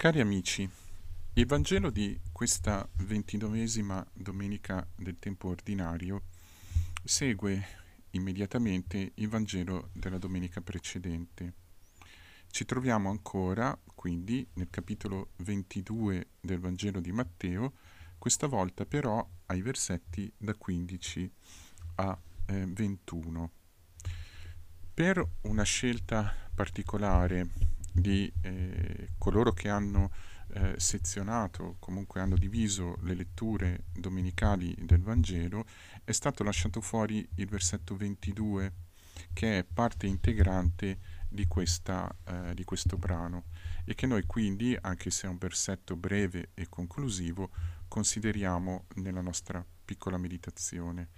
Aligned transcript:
Cari 0.00 0.22
amici, 0.22 0.66
il 1.34 1.44
Vangelo 1.44 1.90
di 1.90 2.18
questa 2.32 2.88
ventinovesima 3.00 4.02
domenica 4.14 4.88
del 4.96 5.18
tempo 5.18 5.48
ordinario 5.48 6.22
segue 7.04 7.62
immediatamente 8.12 9.12
il 9.16 9.28
Vangelo 9.28 9.90
della 9.92 10.16
domenica 10.16 10.62
precedente. 10.62 11.52
Ci 12.50 12.64
troviamo 12.64 13.10
ancora, 13.10 13.78
quindi, 13.94 14.48
nel 14.54 14.70
capitolo 14.70 15.32
22 15.36 16.28
del 16.40 16.60
Vangelo 16.60 17.00
di 17.00 17.12
Matteo, 17.12 17.74
questa 18.16 18.46
volta 18.46 18.86
però 18.86 19.28
ai 19.48 19.60
versetti 19.60 20.32
da 20.34 20.54
15 20.54 21.30
a 21.96 22.18
eh, 22.46 22.66
21. 22.66 23.50
Per 24.94 25.28
una 25.42 25.64
scelta 25.64 26.34
particolare 26.54 27.70
di 28.00 28.32
eh, 28.42 29.10
coloro 29.18 29.52
che 29.52 29.68
hanno 29.68 30.10
eh, 30.52 30.74
sezionato, 30.78 31.76
comunque 31.78 32.20
hanno 32.20 32.36
diviso 32.36 32.96
le 33.02 33.14
letture 33.14 33.84
domenicali 33.92 34.74
del 34.80 35.00
Vangelo, 35.00 35.64
è 36.04 36.12
stato 36.12 36.42
lasciato 36.42 36.80
fuori 36.80 37.26
il 37.36 37.46
versetto 37.46 37.96
22, 37.96 38.72
che 39.32 39.58
è 39.58 39.64
parte 39.64 40.06
integrante 40.06 40.98
di, 41.28 41.46
questa, 41.46 42.12
eh, 42.24 42.54
di 42.54 42.64
questo 42.64 42.96
brano 42.96 43.44
e 43.84 43.94
che 43.94 44.06
noi 44.06 44.24
quindi, 44.24 44.76
anche 44.80 45.10
se 45.10 45.26
è 45.26 45.30
un 45.30 45.38
versetto 45.38 45.96
breve 45.96 46.50
e 46.54 46.68
conclusivo, 46.68 47.50
consideriamo 47.86 48.86
nella 48.96 49.20
nostra 49.20 49.64
piccola 49.84 50.16
meditazione. 50.16 51.08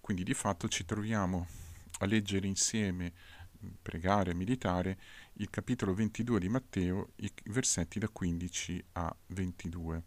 Quindi 0.00 0.24
di 0.24 0.34
fatto 0.34 0.68
ci 0.68 0.84
troviamo 0.84 1.46
a 1.98 2.06
leggere 2.06 2.46
insieme 2.46 3.12
pregare, 3.80 4.34
meditare, 4.34 4.98
il 5.34 5.50
capitolo 5.50 5.94
22 5.94 6.40
di 6.40 6.48
Matteo, 6.48 7.12
i 7.16 7.32
versetti 7.44 7.98
da 7.98 8.08
15 8.08 8.84
a 8.92 9.14
22. 9.28 10.02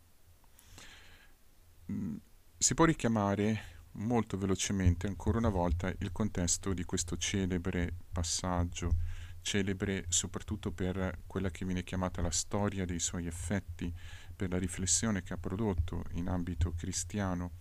Mm, 1.92 2.16
si 2.58 2.74
può 2.74 2.86
richiamare 2.86 3.74
molto 3.94 4.38
velocemente 4.38 5.08
ancora 5.08 5.38
una 5.38 5.50
volta 5.50 5.94
il 6.00 6.12
contesto 6.12 6.74
di 6.74 6.84
questo 6.84 7.18
celebre 7.18 7.94
passaggio, 8.12 8.96
celebre 9.42 10.06
soprattutto 10.10 10.72
per 10.72 11.20
quella 11.28 11.50
che 11.50 11.66
viene 11.66 11.84
chiamata 11.84 12.22
la 12.22 12.32
storia 12.32 12.86
dei 12.86 13.00
suoi 13.00 13.28
effetti, 13.28 13.94
per 14.36 14.50
la 14.50 14.58
riflessione 14.58 15.24
che 15.24 15.34
ha 15.34 15.38
prodotto 15.38 16.04
in 16.14 16.28
ambito 16.28 16.74
cristiano 16.76 17.52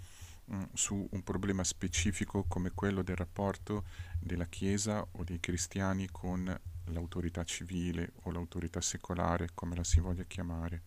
Mm, 0.52 0.62
su 0.74 1.08
un 1.10 1.22
problema 1.22 1.64
specifico 1.64 2.44
come 2.46 2.72
quello 2.74 3.02
del 3.02 3.16
rapporto 3.16 3.84
della 4.20 4.44
Chiesa 4.44 5.06
o 5.12 5.24
dei 5.24 5.40
cristiani 5.40 6.08
con 6.10 6.44
l'autorità 6.88 7.44
civile 7.44 8.12
o 8.24 8.30
l'autorità 8.30 8.82
secolare, 8.82 9.48
come 9.54 9.74
la 9.74 9.84
si 9.84 10.00
voglia 10.00 10.24
chiamare. 10.24 10.82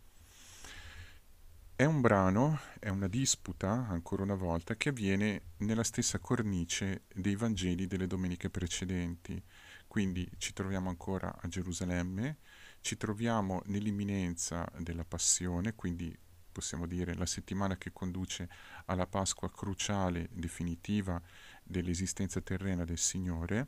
È 1.75 1.86
un 1.86 2.02
brano, 2.02 2.59
è 2.80 2.89
una 2.89 3.08
disputa, 3.08 3.88
ancora 3.88 4.23
una 4.23 4.36
volta, 4.36 4.75
che 4.75 4.89
avviene 4.89 5.41
nella 5.58 5.83
stessa 5.83 6.19
cornice 6.19 7.03
dei 7.14 7.36
Vangeli 7.36 7.88
delle 7.88 8.08
domeniche 8.08 8.49
precedenti. 8.52 9.42
Quindi 9.88 10.27
ci 10.38 10.53
troviamo 10.53 10.89
ancora 10.89 11.36
a 11.39 11.47
Gerusalemme, 11.47 12.38
ci 12.81 12.97
troviamo 12.97 13.61
nell'imminenza 13.66 14.67
della 14.77 15.05
passione, 15.05 15.73
quindi 15.75 16.16
possiamo 16.58 16.88
dire, 16.88 17.13
la 17.13 17.27
settimana 17.27 17.77
che 17.77 17.94
conduce 17.94 18.50
alla 18.86 19.05
Pasqua 19.05 19.47
cruciale, 19.52 20.27
definitiva 20.31 21.22
dell'esistenza 21.61 22.41
terrena 22.41 22.83
del 22.83 22.97
Signore 22.97 23.67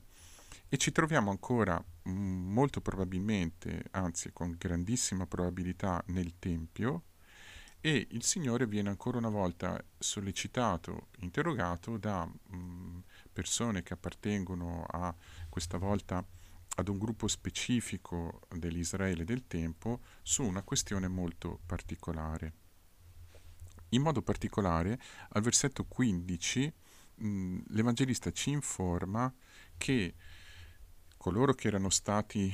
e 0.67 0.77
ci 0.77 0.91
troviamo 0.91 1.29
ancora 1.29 1.79
mm, 1.79 2.51
molto 2.51 2.81
probabilmente, 2.81 3.83
anzi 3.91 4.31
con 4.33 4.55
grandissima 4.57 5.27
probabilità, 5.27 6.03
nel 6.07 6.39
Tempio 6.39 7.03
e 7.79 8.07
il 8.09 8.23
Signore 8.23 8.65
viene 8.65 8.89
ancora 8.89 9.19
una 9.19 9.29
volta 9.29 9.79
sollecitato, 9.99 11.09
interrogato 11.19 11.95
da 11.97 12.25
mh, 12.25 12.55
mm, 12.55 12.99
persone 13.31 13.83
che 13.83 13.93
appartengono 13.93 14.83
a 14.89 15.13
questa 15.47 15.77
volta 15.77 16.25
ad 16.75 16.87
un 16.87 16.97
gruppo 16.97 17.27
specifico 17.27 18.41
dell'Israele 18.49 19.25
del 19.25 19.45
tempo 19.45 19.99
su 20.23 20.43
una 20.43 20.63
questione 20.63 21.07
molto 21.07 21.59
particolare. 21.67 22.68
In 23.89 24.01
modo 24.01 24.21
particolare, 24.21 24.99
al 25.29 25.41
versetto 25.41 25.85
15, 25.85 26.73
mh, 27.15 27.57
l'Evangelista 27.69 28.31
ci 28.31 28.51
informa 28.51 29.33
che 29.77 30.13
coloro 31.17 31.53
che 31.53 31.67
erano 31.67 31.89
stati 31.89 32.53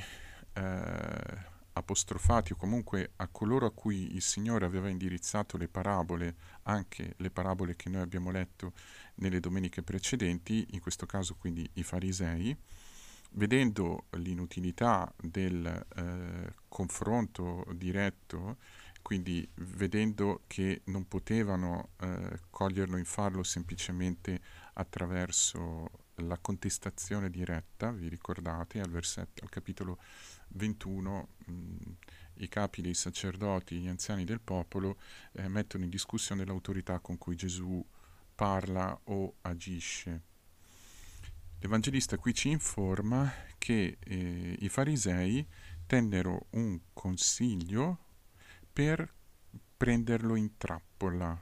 eh, 0.54 1.54
apostrofati 1.72 2.52
o 2.52 2.56
comunque 2.56 3.12
a 3.16 3.28
coloro 3.28 3.66
a 3.66 3.70
cui 3.70 4.14
il 4.14 4.22
Signore 4.22 4.64
aveva 4.64 4.88
indirizzato 4.88 5.56
le 5.58 5.68
parabole, 5.68 6.36
anche 6.62 7.14
le 7.18 7.30
parabole 7.30 7.76
che 7.76 7.90
noi 7.90 8.00
abbiamo 8.00 8.30
letto 8.30 8.72
nelle 9.16 9.40
domeniche 9.40 9.82
precedenti, 9.82 10.66
in 10.70 10.80
questo 10.80 11.04
caso 11.04 11.36
quindi 11.36 11.68
i 11.74 11.82
farisei, 11.82 12.56
vedendo 13.32 14.06
l'inutilità 14.12 15.12
del 15.16 15.66
eh, 15.66 16.54
confronto 16.68 17.64
diretto 17.74 18.56
quindi 19.06 19.48
vedendo 19.54 20.42
che 20.48 20.82
non 20.86 21.06
potevano 21.06 21.90
eh, 22.00 22.40
coglierlo 22.50 22.96
in 22.96 23.04
fallo 23.04 23.44
semplicemente 23.44 24.40
attraverso 24.72 26.06
la 26.16 26.36
contestazione 26.38 27.30
diretta, 27.30 27.92
vi 27.92 28.08
ricordate, 28.08 28.80
al, 28.80 28.90
versetto, 28.90 29.44
al 29.44 29.48
capitolo 29.48 30.00
21 30.48 31.28
mh, 31.36 31.76
i 32.38 32.48
capi 32.48 32.82
dei 32.82 32.94
sacerdoti, 32.94 33.78
gli 33.78 33.86
anziani 33.86 34.24
del 34.24 34.40
popolo 34.40 34.96
eh, 35.34 35.46
mettono 35.46 35.84
in 35.84 35.90
discussione 35.90 36.44
l'autorità 36.44 36.98
con 36.98 37.16
cui 37.16 37.36
Gesù 37.36 37.86
parla 38.34 38.98
o 39.04 39.34
agisce. 39.42 40.22
L'Evangelista 41.60 42.18
qui 42.18 42.34
ci 42.34 42.48
informa 42.48 43.32
che 43.56 43.98
eh, 44.00 44.56
i 44.58 44.68
farisei 44.68 45.46
tennero 45.86 46.46
un 46.50 46.80
consiglio 46.92 48.00
per 48.76 49.10
prenderlo 49.74 50.34
in 50.34 50.58
trappola. 50.58 51.34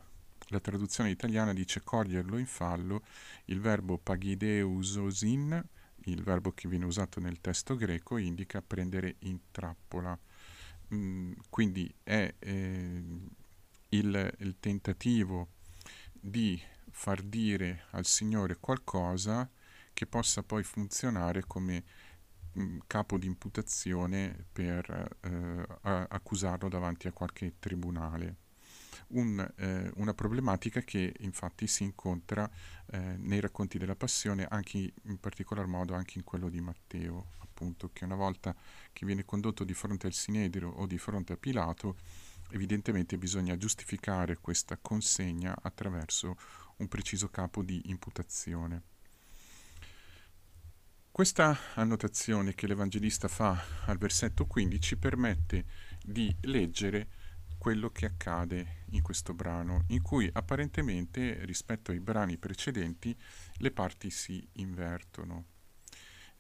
La 0.50 0.61
traduzione 0.61 1.11
italiana 1.11 1.53
dice 1.53 1.83
coglierlo 1.83 2.39
in 2.39 2.47
fallo, 2.47 3.03
il 3.47 3.59
verbo 3.59 3.99
pagideusosin, 3.99 5.61
il 6.05 6.23
verbo 6.23 6.53
che 6.53 6.69
viene 6.69 6.84
usato 6.84 7.19
nel 7.19 7.41
testo 7.41 7.75
greco, 7.75 8.19
indica 8.19 8.62
prendere 8.62 9.17
in 9.21 9.50
trappola. 9.50 10.17
Mm, 10.94 11.33
quindi 11.50 11.93
è 12.05 12.33
eh, 12.39 13.03
il, 13.89 14.34
il 14.39 14.56
tentativo 14.61 15.49
di 16.12 16.62
far 16.93 17.21
dire 17.21 17.87
al 17.91 18.06
Signore 18.06 18.59
qualcosa 18.61 19.50
che 19.93 20.06
possa 20.06 20.44
poi 20.44 20.62
funzionare 20.62 21.43
come 21.49 21.83
capo 22.87 23.19
di 23.19 23.27
imputazione 23.27 24.47
per 24.53 25.17
eh, 25.21 25.67
accusarlo 25.83 26.69
davanti 26.69 27.09
a 27.09 27.13
qualche 27.13 27.55
tribunale. 27.59 28.37
Un, 29.09 29.39
eh, 29.57 29.91
una 29.97 30.15
problematica 30.15 30.81
che 30.81 31.15
infatti 31.21 31.67
si 31.67 31.83
incontra 31.83 32.49
eh, 32.87 33.17
nei 33.19 33.41
racconti 33.41 33.79
della 33.79 33.97
passione, 33.97 34.47
anche 34.49 34.93
in 35.03 35.19
particolar 35.19 35.67
modo 35.67 35.95
anche 35.95 36.19
in 36.19 36.25
quello 36.25 36.49
di 36.49 36.61
Matteo, 36.61 37.33
appunto, 37.39 37.91
che 37.93 38.05
una 38.05 38.17
volta 38.17 38.55
che 38.93 39.05
viene 39.07 39.25
condotto 39.25 39.65
di 39.65 39.75
fronte 39.75 40.07
al 40.07 40.13
Sinedrio 40.13 40.69
o 40.71 40.87
di 40.87 40.99
fronte 40.99 41.35
a 41.35 41.37
Pilato, 41.37 41.97
evidentemente 42.51 43.19
bisogna 43.19 43.57
giustificare 43.57 44.39
questa 44.39 44.79
consegna 44.81 45.57
attraverso 45.61 46.37
un 46.77 46.89
preciso 46.89 47.29
capo 47.29 47.63
di 47.63 47.83
imputazione. 47.87 48.94
Questa 51.15 51.57
annotazione 51.75 52.57
che 52.57 52.67
l'Evangelista 52.67 53.29
fa 53.29 53.65
al 53.85 53.99
versetto 53.99 54.47
15 54.47 54.97
permette 54.97 55.65
di 56.03 56.35
leggere 56.41 57.06
quello 57.56 57.91
che 57.91 58.06
accade 58.06 58.79
in 58.91 59.00
questo 59.00 59.33
brano, 59.33 59.85
in 59.91 60.03
cui 60.03 60.29
apparentemente 60.33 61.38
rispetto 61.44 61.93
ai 61.93 62.00
brani 62.00 62.37
precedenti 62.37 63.17
le 63.59 63.71
parti 63.71 64.11
si 64.11 64.44
invertono. 64.55 65.44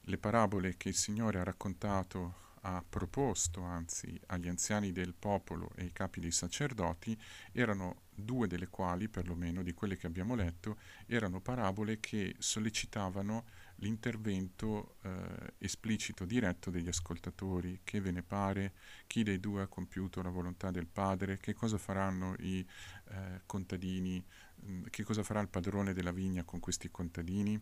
Le 0.00 0.18
parabole 0.18 0.76
che 0.76 0.88
il 0.88 0.96
Signore 0.96 1.38
ha 1.38 1.44
raccontato, 1.44 2.56
ha 2.62 2.84
proposto 2.86 3.62
anzi 3.62 4.20
agli 4.26 4.48
anziani 4.48 4.90
del 4.90 5.14
popolo 5.14 5.70
e 5.76 5.82
ai 5.82 5.92
capi 5.92 6.18
dei 6.18 6.32
sacerdoti, 6.32 7.16
erano 7.52 8.02
due 8.12 8.48
delle 8.48 8.66
quali, 8.66 9.08
perlomeno 9.08 9.62
di 9.62 9.72
quelle 9.72 9.96
che 9.96 10.08
abbiamo 10.08 10.34
letto, 10.34 10.78
erano 11.06 11.40
parabole 11.40 12.00
che 12.00 12.34
sollecitavano 12.40 13.44
l'intervento 13.76 14.96
eh, 15.02 15.54
esplicito, 15.58 16.24
diretto 16.24 16.70
degli 16.70 16.88
ascoltatori, 16.88 17.80
che 17.84 18.00
ve 18.00 18.10
ne 18.10 18.22
pare, 18.22 18.74
chi 19.06 19.22
dei 19.22 19.40
due 19.40 19.62
ha 19.62 19.66
compiuto 19.66 20.22
la 20.22 20.30
volontà 20.30 20.70
del 20.70 20.86
padre, 20.86 21.38
che 21.38 21.54
cosa 21.54 21.78
faranno 21.78 22.34
i 22.38 22.64
eh, 23.08 23.42
contadini, 23.46 24.24
mh, 24.56 24.72
mm, 24.72 24.82
che 24.90 25.02
cosa 25.02 25.22
farà 25.22 25.40
il 25.40 25.48
padrone 25.48 25.92
della 25.92 26.12
vigna 26.12 26.44
con 26.44 26.60
questi 26.60 26.90
contadini. 26.90 27.60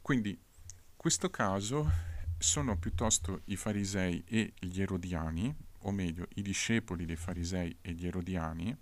Quindi, 0.00 0.38
questo 0.96 1.30
caso 1.30 1.88
sono 2.38 2.78
piuttosto 2.78 3.42
i 3.46 3.56
farisei 3.56 4.22
e 4.26 4.52
gli 4.58 4.80
erodiani, 4.80 5.54
o 5.84 5.92
meglio 5.92 6.26
i 6.34 6.42
discepoli 6.42 7.06
dei 7.06 7.16
farisei 7.16 7.78
e 7.80 7.92
gli 7.92 8.06
erodiani, 8.06 8.76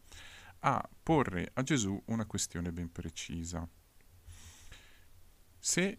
a 0.60 0.88
porre 1.02 1.50
a 1.54 1.62
Gesù 1.62 2.00
una 2.06 2.26
questione 2.26 2.72
ben 2.72 2.90
precisa. 2.90 3.68
Se 5.58 5.82
eh, 5.82 5.98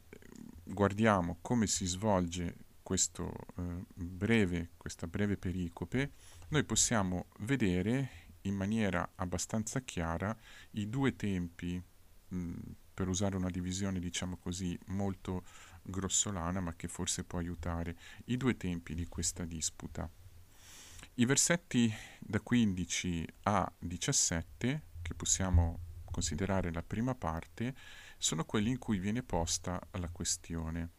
guardiamo 0.63 1.37
come 1.41 1.67
si 1.67 1.85
svolge 1.85 2.55
questo, 2.81 3.31
eh, 3.57 3.85
breve, 3.93 4.71
questa 4.77 5.07
breve 5.07 5.37
pericope, 5.37 6.11
noi 6.49 6.63
possiamo 6.63 7.27
vedere 7.39 8.27
in 8.43 8.55
maniera 8.55 9.11
abbastanza 9.15 9.81
chiara 9.81 10.35
i 10.71 10.89
due 10.89 11.15
tempi, 11.15 11.81
mh, 12.29 12.53
per 12.93 13.07
usare 13.07 13.35
una 13.35 13.49
divisione 13.49 13.99
diciamo 13.99 14.37
così 14.37 14.77
molto 14.87 15.43
grossolana 15.83 16.59
ma 16.59 16.73
che 16.75 16.87
forse 16.87 17.23
può 17.23 17.39
aiutare, 17.39 17.97
i 18.25 18.37
due 18.37 18.57
tempi 18.57 18.95
di 18.95 19.07
questa 19.07 19.45
disputa. 19.45 20.09
I 21.15 21.25
versetti 21.25 21.93
da 22.19 22.39
15 22.39 23.27
a 23.43 23.71
17, 23.77 24.81
che 25.01 25.13
possiamo 25.13 25.79
considerare 26.05 26.71
la 26.71 26.81
prima 26.81 27.13
parte, 27.13 27.75
sono 28.19 28.43
quelli 28.43 28.69
in 28.69 28.77
cui 28.77 28.99
viene 28.99 29.23
posta 29.23 29.81
la 29.91 30.09
questione. 30.09 30.89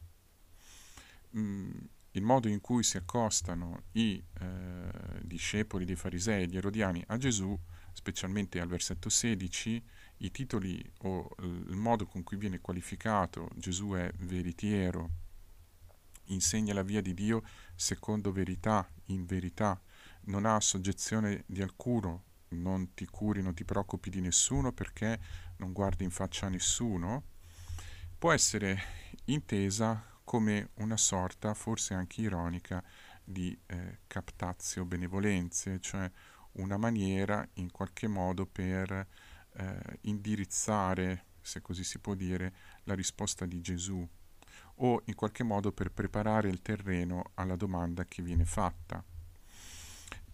Mm, 1.36 1.70
il 2.12 2.22
modo 2.22 2.48
in 2.48 2.60
cui 2.60 2.82
si 2.82 2.96
accostano 2.96 3.84
i 3.92 4.20
eh, 4.40 5.20
discepoli 5.22 5.84
dei 5.84 5.94
farisei 5.94 6.42
e 6.42 6.46
gli 6.46 6.56
erodiani 6.56 7.04
a 7.08 7.18
Gesù, 7.18 7.56
specialmente 7.92 8.58
al 8.58 8.68
versetto 8.68 9.08
16, 9.10 9.84
i 10.18 10.30
titoli 10.30 10.82
o 11.02 11.28
il 11.38 11.76
modo 11.76 12.06
con 12.06 12.24
cui 12.24 12.36
viene 12.36 12.60
qualificato 12.60 13.48
Gesù 13.54 13.90
è 13.90 14.10
veritiero, 14.18 15.10
insegna 16.26 16.74
la 16.74 16.82
via 16.82 17.00
di 17.00 17.14
Dio 17.14 17.42
secondo 17.74 18.32
verità, 18.32 18.88
in 19.06 19.26
verità, 19.26 19.80
non 20.22 20.46
ha 20.46 20.58
soggezione 20.60 21.44
di 21.46 21.62
alcuno, 21.62 22.24
non 22.48 22.94
ti 22.94 23.06
curi, 23.06 23.42
non 23.42 23.54
ti 23.54 23.64
preoccupi 23.64 24.10
di 24.10 24.20
nessuno 24.20 24.72
perché 24.72 25.18
non 25.60 25.72
guardi 25.72 26.04
in 26.04 26.10
faccia 26.10 26.46
a 26.46 26.48
nessuno, 26.48 27.22
può 28.18 28.32
essere 28.32 28.78
intesa 29.26 30.04
come 30.24 30.70
una 30.76 30.96
sorta, 30.96 31.54
forse 31.54 31.94
anche 31.94 32.22
ironica, 32.22 32.82
di 33.22 33.56
eh, 33.66 34.00
captazio 34.06 34.84
benevolenze, 34.84 35.78
cioè 35.80 36.10
una 36.52 36.76
maniera 36.76 37.46
in 37.54 37.70
qualche 37.70 38.08
modo 38.08 38.46
per 38.46 39.06
eh, 39.52 39.98
indirizzare, 40.02 41.26
se 41.40 41.60
così 41.60 41.84
si 41.84 41.98
può 41.98 42.14
dire, 42.14 42.52
la 42.84 42.94
risposta 42.94 43.46
di 43.46 43.60
Gesù 43.60 44.08
o 44.82 45.02
in 45.04 45.14
qualche 45.14 45.42
modo 45.44 45.72
per 45.72 45.90
preparare 45.90 46.48
il 46.48 46.62
terreno 46.62 47.32
alla 47.34 47.56
domanda 47.56 48.04
che 48.04 48.22
viene 48.22 48.46
fatta. 48.46 49.04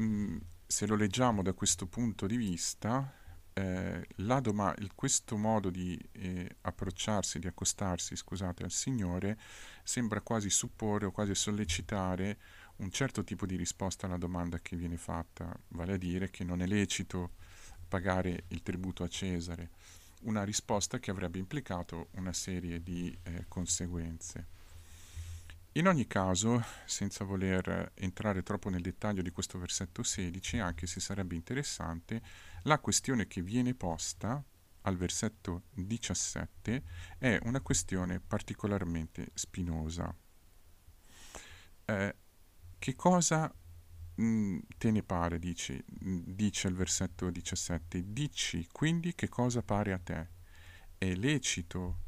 Mm, 0.02 0.36
se 0.66 0.86
lo 0.86 0.94
leggiamo 0.94 1.42
da 1.42 1.52
questo 1.52 1.86
punto 1.86 2.26
di 2.26 2.36
vista, 2.36 3.12
eh, 3.58 4.06
doma- 4.42 4.74
questo 4.94 5.36
modo 5.38 5.70
di 5.70 5.98
eh, 6.12 6.56
approcciarsi, 6.60 7.38
di 7.38 7.46
accostarsi, 7.46 8.14
scusate, 8.14 8.64
al 8.64 8.70
Signore 8.70 9.38
sembra 9.82 10.20
quasi 10.20 10.50
supporre 10.50 11.06
o 11.06 11.10
quasi 11.10 11.34
sollecitare 11.34 12.38
un 12.76 12.90
certo 12.90 13.24
tipo 13.24 13.46
di 13.46 13.56
risposta 13.56 14.06
alla 14.06 14.18
domanda 14.18 14.58
che 14.58 14.76
viene 14.76 14.98
fatta, 14.98 15.58
vale 15.68 15.94
a 15.94 15.96
dire 15.96 16.28
che 16.28 16.44
non 16.44 16.60
è 16.60 16.66
lecito 16.66 17.30
pagare 17.88 18.44
il 18.48 18.62
tributo 18.62 19.04
a 19.04 19.08
Cesare, 19.08 19.70
una 20.22 20.44
risposta 20.44 20.98
che 20.98 21.10
avrebbe 21.10 21.38
implicato 21.38 22.08
una 22.12 22.34
serie 22.34 22.82
di 22.82 23.16
eh, 23.22 23.46
conseguenze. 23.48 24.54
In 25.76 25.88
ogni 25.88 26.06
caso, 26.06 26.62
senza 26.86 27.24
voler 27.24 27.92
entrare 27.94 28.42
troppo 28.42 28.70
nel 28.70 28.80
dettaglio 28.80 29.20
di 29.20 29.30
questo 29.30 29.58
versetto 29.58 30.02
16, 30.02 30.58
anche 30.58 30.86
se 30.86 31.00
sarebbe 31.00 31.34
interessante, 31.34 32.22
la 32.66 32.78
questione 32.78 33.26
che 33.26 33.42
viene 33.42 33.74
posta 33.74 34.42
al 34.82 34.96
versetto 34.96 35.64
17 35.70 36.82
è 37.18 37.38
una 37.42 37.60
questione 37.60 38.20
particolarmente 38.20 39.30
spinosa. 39.34 40.14
Eh, 41.84 42.16
che 42.78 42.94
cosa 42.94 43.52
mh, 44.14 44.24
mm, 44.24 44.58
te 44.78 44.90
ne 44.90 45.02
pare, 45.02 45.38
dice, 45.38 45.84
dice 45.86 46.68
il 46.68 46.74
versetto 46.74 47.30
17, 47.30 48.12
dici 48.12 48.66
quindi 48.70 49.14
che 49.14 49.28
cosa 49.28 49.62
pare 49.62 49.92
a 49.92 49.98
te? 49.98 50.28
È 50.98 51.14
lecito 51.14 52.00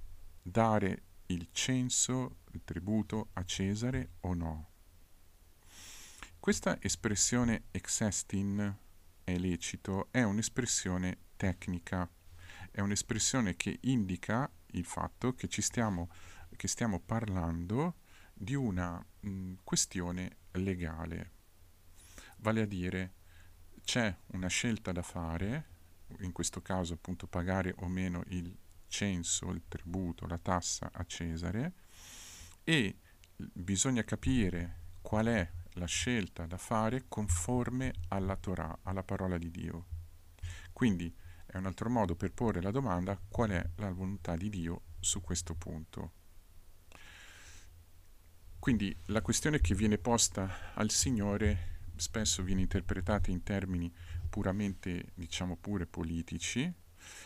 dare 0.42 1.02
il 1.26 1.48
censo, 1.52 2.38
il 2.52 2.62
tributo 2.64 3.28
a 3.34 3.44
Cesare 3.44 4.10
o 4.20 4.34
no? 4.34 4.70
Questa 6.40 6.78
espressione 6.80 7.64
exestin 7.70 8.86
è 9.28 9.36
lecito 9.36 10.08
è 10.10 10.22
un'espressione 10.22 11.18
tecnica, 11.36 12.08
è 12.70 12.80
un'espressione 12.80 13.56
che 13.56 13.78
indica 13.82 14.50
il 14.72 14.86
fatto 14.86 15.34
che, 15.34 15.48
ci 15.48 15.60
stiamo, 15.60 16.08
che 16.56 16.66
stiamo 16.66 16.98
parlando 16.98 17.96
di 18.32 18.54
una 18.54 19.04
mh, 19.20 19.54
questione 19.64 20.36
legale. 20.52 21.32
Vale 22.38 22.62
a 22.62 22.66
dire, 22.66 23.12
c'è 23.82 24.16
una 24.28 24.48
scelta 24.48 24.92
da 24.92 25.02
fare, 25.02 25.76
in 26.20 26.32
questo 26.32 26.62
caso 26.62 26.94
appunto 26.94 27.26
pagare 27.26 27.74
o 27.80 27.86
meno 27.86 28.22
il 28.28 28.56
censo, 28.86 29.50
il 29.50 29.64
tributo, 29.68 30.26
la 30.26 30.38
tassa 30.38 30.88
a 30.90 31.04
Cesare, 31.04 31.74
e 32.64 32.96
bisogna 33.36 34.02
capire 34.04 34.76
qual 35.02 35.26
è 35.26 35.50
la 35.78 35.86
scelta 35.86 36.44
da 36.46 36.58
fare 36.58 37.04
conforme 37.08 37.94
alla 38.08 38.36
Torah, 38.36 38.80
alla 38.82 39.02
parola 39.02 39.38
di 39.38 39.50
Dio. 39.50 39.86
Quindi 40.72 41.14
è 41.46 41.56
un 41.56 41.66
altro 41.66 41.88
modo 41.88 42.14
per 42.14 42.32
porre 42.32 42.60
la 42.60 42.70
domanda 42.70 43.18
qual 43.28 43.50
è 43.50 43.70
la 43.76 43.90
volontà 43.90 44.36
di 44.36 44.50
Dio 44.50 44.82
su 45.00 45.20
questo 45.22 45.54
punto. 45.54 46.12
Quindi 48.58 48.94
la 49.06 49.22
questione 49.22 49.60
che 49.60 49.74
viene 49.74 49.98
posta 49.98 50.74
al 50.74 50.90
Signore 50.90 51.76
spesso 51.96 52.42
viene 52.42 52.60
interpretata 52.60 53.30
in 53.30 53.42
termini 53.42 53.92
puramente, 54.28 55.12
diciamo 55.14 55.56
pure 55.56 55.86
politici, 55.86 56.70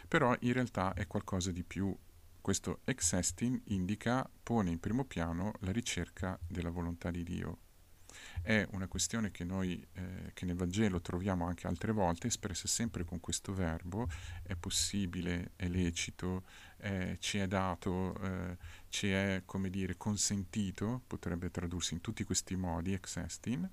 però 0.07 0.37
in 0.41 0.53
realtà 0.53 0.95
è 0.95 1.07
qualcosa 1.07 1.51
di 1.51 1.65
più. 1.65 1.97
Questo 2.41 2.81
existing 2.85 3.61
indica, 3.67 4.29
pone 4.43 4.71
in 4.71 4.81
primo 4.81 5.05
piano 5.05 5.53
la 5.61 5.73
ricerca 5.73 6.39
della 6.47 6.71
volontà 6.71 7.11
di 7.11 7.23
Dio. 7.23 7.59
È 8.43 8.67
una 8.73 8.89
questione 8.89 9.31
che 9.31 9.45
noi, 9.45 9.87
eh, 9.93 10.33
che 10.35 10.45
nel 10.45 10.57
Vangelo 10.57 11.01
troviamo 11.01 11.47
anche 11.47 11.69
altre 11.69 11.93
volte, 11.93 12.27
espressa 12.27 12.67
sempre 12.67 13.05
con 13.05 13.21
questo 13.21 13.55
verbo, 13.55 14.09
è 14.43 14.57
possibile, 14.57 15.53
è 15.55 15.69
lecito, 15.69 16.43
è, 16.77 17.17
ci 17.21 17.39
è 17.39 17.47
dato, 17.47 18.21
eh, 18.21 18.57
ci 18.89 19.11
è, 19.11 19.43
come 19.45 19.71
dire, 19.71 19.97
consentito, 19.97 21.03
potrebbe 21.07 21.53
tradursi 21.53 21.95
in 21.95 22.01
tutti 22.01 22.25
questi 22.25 22.57
modi, 22.57 22.93
existing, 22.93 23.69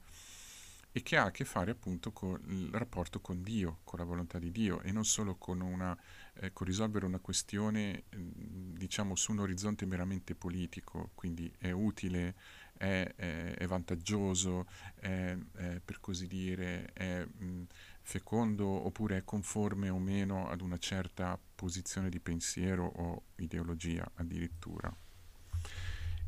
e 0.92 1.04
che 1.04 1.18
ha 1.18 1.26
a 1.26 1.32
che 1.32 1.46
fare 1.46 1.72
appunto 1.72 2.12
con 2.12 2.40
il 2.48 2.70
rapporto 2.72 3.20
con 3.22 3.44
Dio, 3.44 3.80
con 3.84 4.00
la 4.00 4.06
volontà 4.06 4.40
di 4.40 4.52
Dio 4.52 4.82
e 4.82 4.92
non 4.92 5.06
solo 5.06 5.36
con, 5.36 5.62
una, 5.62 5.96
eh, 6.36 6.52
con 6.52 6.66
risolvere 6.66 7.06
una 7.06 7.20
questione 7.20 8.04
diciamo 8.10 9.16
su 9.16 9.32
un 9.32 9.40
orizzonte 9.40 9.86
meramente 9.86 10.34
politico, 10.34 11.12
quindi 11.14 11.52
è 11.60 11.72
utile, 11.72 12.36
è, 12.80 13.14
è, 13.14 13.54
è 13.56 13.68
vantaggioso, 13.68 14.66
è, 14.96 15.38
per 15.84 16.00
così 16.00 16.28
dire, 16.28 16.92
è 16.94 17.26
mh, 17.26 17.64
fecondo 18.02 18.66
oppure 18.68 19.18
è 19.18 19.24
conforme 19.26 19.90
o 19.90 20.00
meno 20.00 20.50
ad 20.50 20.62
una 20.62 20.78
certa 20.78 21.38
posizione 21.56 22.10
di 22.10 22.20
pensiero 22.22 22.86
o 22.86 23.24
ideologia 23.36 24.10
addirittura. 24.16 24.92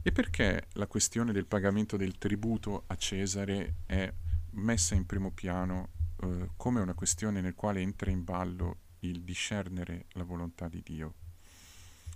E 0.03 0.11
perché 0.11 0.67
la 0.73 0.87
questione 0.87 1.31
del 1.31 1.45
pagamento 1.45 1.95
del 1.95 2.17
tributo 2.17 2.83
a 2.87 2.95
Cesare 2.97 3.75
è 3.85 4.11
messa 4.51 4.93
in 4.93 5.05
primo 5.05 5.31
piano 5.31 5.89
eh, 6.21 6.49
come 6.57 6.81
una 6.81 6.93
questione 6.93 7.39
nel 7.39 7.55
quale 7.55 7.79
entra 7.79 8.11
in 8.11 8.23
ballo 8.23 8.77
il 8.99 9.21
discernere 9.21 10.05
la 10.09 10.23
volontà 10.23 10.67
di 10.67 10.81
Dio. 10.83 11.13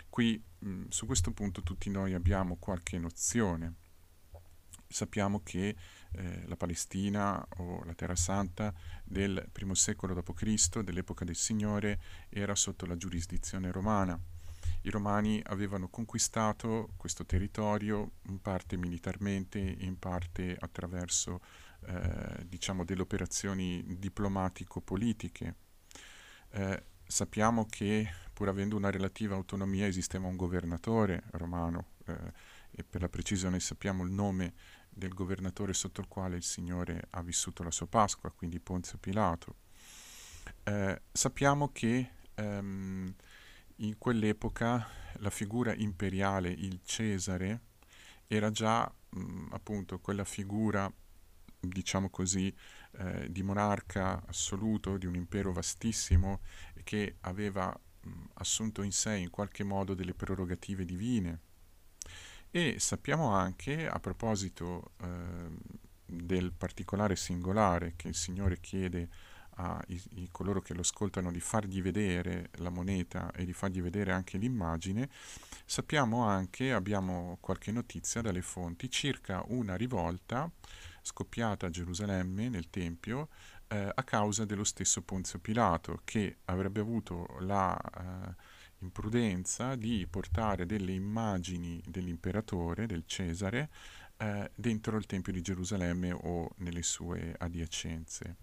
Qui 0.10 0.44
mh, 0.60 0.88
su 0.90 1.06
questo 1.06 1.32
punto 1.32 1.62
tutti 1.62 1.90
noi 1.90 2.14
abbiamo 2.14 2.58
qualche 2.58 2.98
nozione. 2.98 3.76
Sappiamo 4.88 5.42
che 5.44 5.76
eh, 6.12 6.48
la 6.48 6.56
Palestina 6.56 7.46
o 7.58 7.84
la 7.84 7.94
Terra 7.94 8.16
Santa 8.16 8.74
del 9.04 9.48
primo 9.52 9.74
secolo 9.74 10.14
d.C., 10.14 10.80
dell'epoca 10.82 11.26
del 11.26 11.36
Signore, 11.36 12.00
era 12.30 12.56
sotto 12.56 12.86
la 12.86 12.96
giurisdizione 12.96 13.72
romana. 13.72 14.20
I 14.82 14.90
romani 14.92 15.42
avevano 15.46 15.88
conquistato 15.90 16.92
questo 16.96 17.26
territorio 17.26 18.12
in 18.28 18.40
parte 18.40 18.78
militarmente, 18.78 19.58
in 19.58 19.98
parte 19.98 20.56
attraverso 20.60 21.42
eh, 21.88 22.46
diciamo 22.46 22.86
delle 22.86 23.02
operazioni 23.02 23.84
diplomatico-politiche. 23.98 25.56
Eh, 26.52 26.84
sappiamo 27.04 27.66
che 27.66 28.08
pur 28.32 28.48
avendo 28.48 28.76
una 28.76 28.92
relativa 28.92 29.36
autonomia 29.36 29.88
esisteva 29.88 30.28
un 30.28 30.36
governatore 30.36 31.24
romano 31.32 31.94
eh, 32.06 32.32
e 32.76 32.84
per 32.84 33.02
la 33.02 33.10
precisione 33.10 33.60
sappiamo 33.60 34.04
il 34.04 34.12
nome 34.12 34.54
del 34.90 35.14
governatore 35.14 35.74
sotto 35.74 36.02
il 36.02 36.08
quale 36.08 36.36
il 36.36 36.44
Signore 36.44 37.08
ha 37.12 37.22
vissuto 37.22 37.64
la 37.64 37.72
sua 37.72 37.88
Pasqua, 37.88 38.32
quindi 38.32 38.60
Ponzio 38.60 38.98
Pilato. 38.98 39.56
Eh, 40.64 41.02
sappiamo 41.12 41.72
che 41.72 42.10
ehm, 42.36 43.14
in 43.78 43.98
quell'epoca 43.98 44.88
la 45.20 45.30
figura 45.30 45.74
imperiale, 45.74 46.50
il 46.50 46.82
Cesare, 46.84 47.62
era 48.28 48.52
già 48.52 48.92
mh, 49.10 49.48
appunto 49.52 50.00
quella 50.00 50.26
figura, 50.26 50.92
diciamo 51.60 52.10
così, 52.10 52.54
eh, 52.92 53.32
di 53.32 53.42
monarca 53.42 54.22
assoluto 54.28 54.98
di 54.98 55.06
un 55.06 55.16
impero 55.16 55.52
vastissimo 55.52 56.42
che 56.84 57.18
aveva 57.22 57.68
mh, 58.02 58.10
assunto 58.36 58.82
in 58.82 58.92
sé 58.92 59.16
in 59.16 59.30
qualche 59.30 59.64
modo 59.64 59.94
delle 59.94 60.14
prerogative 60.14 60.86
divine. 60.86 61.45
E 62.56 62.80
sappiamo 62.80 63.32
anche, 63.32 63.86
a 63.86 64.00
proposito 64.00 64.94
eh, 65.02 65.50
del 66.06 66.54
particolare 66.54 67.18
singolare 67.18 67.96
che 67.98 68.08
il 68.08 68.16
Signore 68.16 68.62
chiede 68.62 69.10
a 69.56 69.84
i, 69.88 70.02
i 70.22 70.30
coloro 70.32 70.62
che 70.62 70.74
lo 70.74 70.80
ascoltano 70.80 71.34
di 71.34 71.42
fargli 71.42 71.82
vedere 71.82 72.52
la 72.60 72.70
moneta 72.70 73.30
e 73.34 73.44
di 73.44 73.52
fargli 73.52 73.82
vedere 73.82 74.14
anche 74.14 74.38
l'immagine, 74.38 75.10
sappiamo 75.66 76.24
anche, 76.24 76.72
abbiamo 76.72 77.40
qualche 77.42 77.74
notizia 77.74 78.22
dalle 78.22 78.42
fonti, 78.42 78.90
circa 78.90 79.44
una 79.48 79.76
rivolta 79.76 80.50
scoppiata 81.02 81.66
a 81.68 81.70
Gerusalemme 81.70 82.48
nel 82.48 82.70
Tempio 82.70 83.28
eh, 83.68 83.92
a 83.94 84.04
causa 84.06 84.46
dello 84.46 84.64
stesso 84.64 85.02
Ponzio 85.02 85.40
Pilato 85.40 86.00
che 86.06 86.38
avrebbe 86.46 86.80
avuto 86.80 87.36
la 87.42 87.78
eh, 87.78 88.36
imprudenza 88.80 89.76
di 89.76 90.06
portare 90.10 90.66
delle 90.66 90.94
immagini 90.94 91.82
dell'imperatore, 91.86 92.86
del 92.86 93.04
Cesare, 93.06 93.70
eh, 94.18 94.52
dentro 94.56 94.98
il 94.98 95.06
Tempio 95.06 95.34
di 95.34 95.42
Gerusalemme 95.42 96.12
o 96.12 96.50
nelle 96.58 96.84
sue 96.84 97.36
adiacenze 97.38 98.38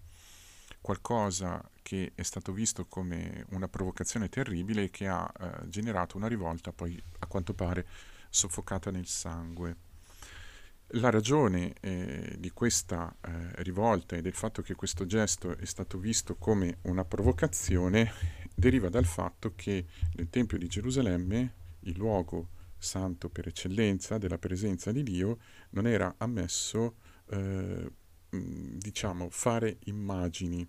qualcosa 0.83 1.63
che 1.81 2.11
è 2.13 2.23
stato 2.23 2.51
visto 2.51 2.85
come 2.87 3.45
una 3.51 3.69
provocazione 3.69 4.27
terribile 4.27 4.89
che 4.89 5.07
ha 5.07 5.31
eh, 5.39 5.69
generato 5.69 6.17
una 6.17 6.27
rivolta 6.27 6.73
poi 6.73 7.01
a 7.19 7.25
quanto 7.25 7.53
pare 7.53 7.87
soffocata 8.29 8.91
nel 8.91 9.07
sangue. 9.07 9.77
La 10.97 11.09
ragione 11.09 11.73
eh, 11.79 12.35
di 12.37 12.51
questa 12.51 13.15
eh, 13.19 13.63
rivolta 13.63 14.15
e 14.15 14.21
del 14.21 14.35
fatto 14.35 14.61
che 14.61 14.75
questo 14.75 15.07
gesto 15.07 15.57
è 15.57 15.65
stato 15.65 15.97
visto 15.97 16.35
come 16.35 16.77
una 16.83 17.03
provocazione 17.03 18.11
deriva 18.53 18.89
dal 18.89 19.05
fatto 19.05 19.53
che 19.55 19.87
nel 20.13 20.29
Tempio 20.29 20.59
di 20.59 20.67
Gerusalemme, 20.67 21.53
il 21.81 21.97
luogo 21.97 22.49
santo 22.77 23.29
per 23.29 23.47
eccellenza 23.47 24.19
della 24.19 24.37
presenza 24.37 24.91
di 24.91 25.01
Dio, 25.01 25.39
non 25.71 25.87
era 25.87 26.13
ammesso 26.19 26.97
eh, 27.31 27.91
diciamo, 28.29 29.29
fare 29.31 29.77
immagini, 29.85 30.67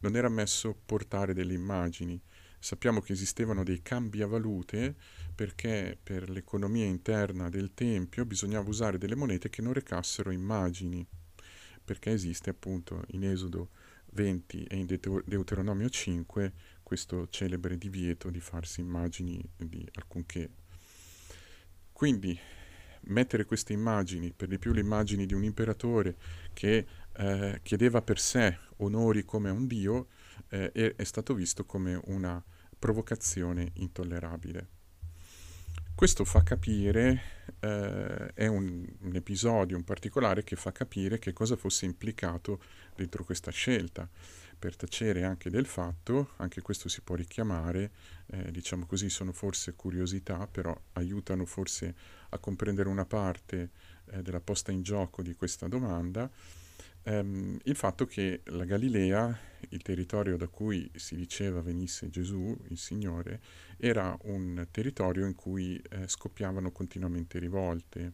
non 0.00 0.16
era 0.16 0.26
ammesso 0.26 0.76
portare 0.84 1.32
delle 1.32 1.54
immagini. 1.54 2.20
Sappiamo 2.62 3.00
che 3.00 3.12
esistevano 3.12 3.64
dei 3.64 3.82
cambiavalute 3.82 4.94
perché 5.34 5.98
per 6.00 6.30
l'economia 6.30 6.84
interna 6.84 7.48
del 7.48 7.74
Tempio 7.74 8.24
bisognava 8.24 8.68
usare 8.68 8.98
delle 8.98 9.16
monete 9.16 9.50
che 9.50 9.62
non 9.62 9.72
recassero 9.72 10.30
immagini, 10.30 11.04
perché 11.82 12.12
esiste 12.12 12.50
appunto 12.50 13.02
in 13.08 13.24
Esodo 13.24 13.70
20 14.12 14.62
e 14.62 14.76
in 14.76 14.86
Deuteronomio 14.86 15.88
5 15.88 16.52
questo 16.84 17.26
celebre 17.30 17.76
divieto 17.76 18.30
di 18.30 18.38
farsi 18.38 18.80
immagini 18.80 19.44
di 19.56 19.84
alcunché. 19.94 20.48
Quindi 21.90 22.38
mettere 23.06 23.44
queste 23.44 23.72
immagini, 23.72 24.32
per 24.32 24.46
di 24.46 24.60
più 24.60 24.72
le 24.72 24.82
immagini 24.82 25.26
di 25.26 25.34
un 25.34 25.42
imperatore 25.42 26.14
che 26.52 26.86
eh, 27.12 27.58
chiedeva 27.64 28.02
per 28.02 28.20
sé 28.20 28.56
onori 28.76 29.24
come 29.24 29.50
un 29.50 29.66
dio, 29.66 30.06
eh, 30.50 30.70
è, 30.70 30.94
è 30.94 31.04
stato 31.04 31.34
visto 31.34 31.64
come 31.64 32.00
una 32.04 32.40
provocazione 32.82 33.70
intollerabile. 33.74 34.66
Questo 35.94 36.24
fa 36.24 36.42
capire, 36.42 37.22
eh, 37.60 38.32
è 38.34 38.48
un, 38.48 38.84
un, 39.02 39.14
episodio, 39.14 39.76
un 39.76 39.84
particolare 39.84 40.42
che 40.42 40.56
fa 40.56 40.72
capire 40.72 41.20
che 41.20 41.32
cosa 41.32 41.54
fosse 41.54 41.84
implicato 41.84 42.60
dentro 42.96 43.22
questa 43.22 43.52
scelta, 43.52 44.08
per 44.58 44.74
tacere 44.74 45.22
anche 45.22 45.48
del 45.48 45.66
fatto, 45.66 46.30
anche 46.38 46.60
questo 46.60 46.88
si 46.88 47.02
può 47.02 47.14
richiamare, 47.14 47.92
eh, 48.26 48.50
diciamo 48.50 48.84
così, 48.84 49.08
sono 49.08 49.30
forse 49.30 49.74
curiosità, 49.74 50.48
però 50.48 50.76
aiutano 50.94 51.44
forse 51.44 51.94
a 52.30 52.38
comprendere 52.38 52.88
una 52.88 53.06
parte 53.06 53.70
eh, 54.06 54.22
della 54.22 54.40
posta 54.40 54.72
in 54.72 54.82
gioco 54.82 55.22
di 55.22 55.36
questa 55.36 55.68
domanda, 55.68 56.28
ehm, 57.04 57.58
il 57.64 57.76
fatto 57.76 58.06
che 58.06 58.42
la 58.44 58.64
Galilea, 58.64 59.38
il 59.70 59.82
territorio 59.82 60.36
da 60.36 60.48
cui 60.48 60.90
si 60.94 61.14
diceva 61.16 61.60
venisse 61.60 62.10
Gesù, 62.10 62.56
il 62.68 62.78
Signore, 62.78 63.40
era 63.76 64.16
un 64.22 64.66
territorio 64.70 65.26
in 65.26 65.34
cui 65.34 65.80
eh, 65.90 66.08
scoppiavano 66.08 66.70
continuamente 66.70 67.38
rivolte, 67.38 68.12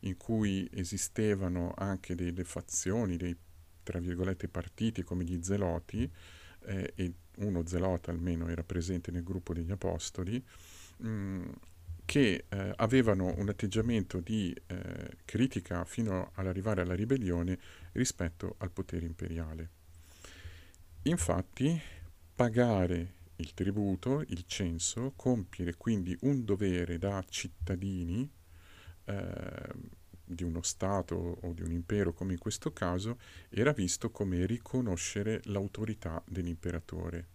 in 0.00 0.16
cui 0.16 0.68
esistevano 0.72 1.72
anche 1.76 2.14
delle 2.14 2.44
fazioni, 2.44 3.16
dei 3.16 3.36
tra 3.82 3.98
virgolette 3.98 4.48
partiti 4.48 5.02
come 5.02 5.24
gli 5.24 5.42
zeloti, 5.42 6.10
eh, 6.66 6.92
e 6.94 7.12
uno 7.38 7.66
zelota 7.66 8.10
almeno 8.10 8.48
era 8.48 8.62
presente 8.62 9.10
nel 9.10 9.22
gruppo 9.22 9.52
degli 9.52 9.70
apostoli, 9.70 10.42
mh, 10.98 11.08
mm, 11.08 11.48
che 12.04 12.44
eh, 12.48 12.72
avevano 12.76 13.34
un 13.36 13.48
atteggiamento 13.48 14.20
di 14.20 14.54
eh, 14.66 15.18
critica 15.24 15.84
fino 15.84 16.30
all'arrivare 16.34 16.82
alla 16.82 16.94
ribellione 16.94 17.58
rispetto 17.92 18.56
al 18.58 18.70
potere 18.70 19.06
imperiale. 19.06 19.70
Infatti, 21.02 21.80
pagare 22.34 23.14
il 23.36 23.54
tributo, 23.54 24.20
il 24.28 24.44
censo, 24.46 25.12
compiere 25.16 25.74
quindi 25.76 26.16
un 26.20 26.44
dovere 26.44 26.98
da 26.98 27.24
cittadini 27.28 28.30
eh, 29.04 29.72
di 30.24 30.44
uno 30.44 30.62
Stato 30.62 31.38
o 31.40 31.52
di 31.52 31.62
un 31.62 31.72
impero 31.72 32.12
come 32.12 32.32
in 32.32 32.38
questo 32.38 32.72
caso, 32.72 33.18
era 33.48 33.72
visto 33.72 34.10
come 34.10 34.46
riconoscere 34.46 35.40
l'autorità 35.44 36.22
dell'imperatore. 36.26 37.26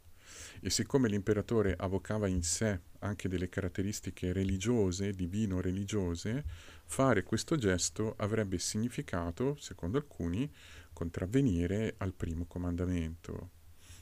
E 0.59 0.69
siccome 0.69 1.07
l'imperatore 1.07 1.75
avvocava 1.77 2.27
in 2.27 2.43
sé 2.43 2.79
anche 2.99 3.27
delle 3.29 3.49
caratteristiche 3.49 4.33
religiose, 4.33 5.13
divino-religiose, 5.13 6.43
fare 6.85 7.23
questo 7.23 7.57
gesto 7.57 8.15
avrebbe 8.17 8.57
significato, 8.57 9.55
secondo 9.59 9.97
alcuni, 9.97 10.51
contravvenire 10.93 11.95
al 11.97 12.13
primo 12.13 12.45
comandamento. 12.45 13.51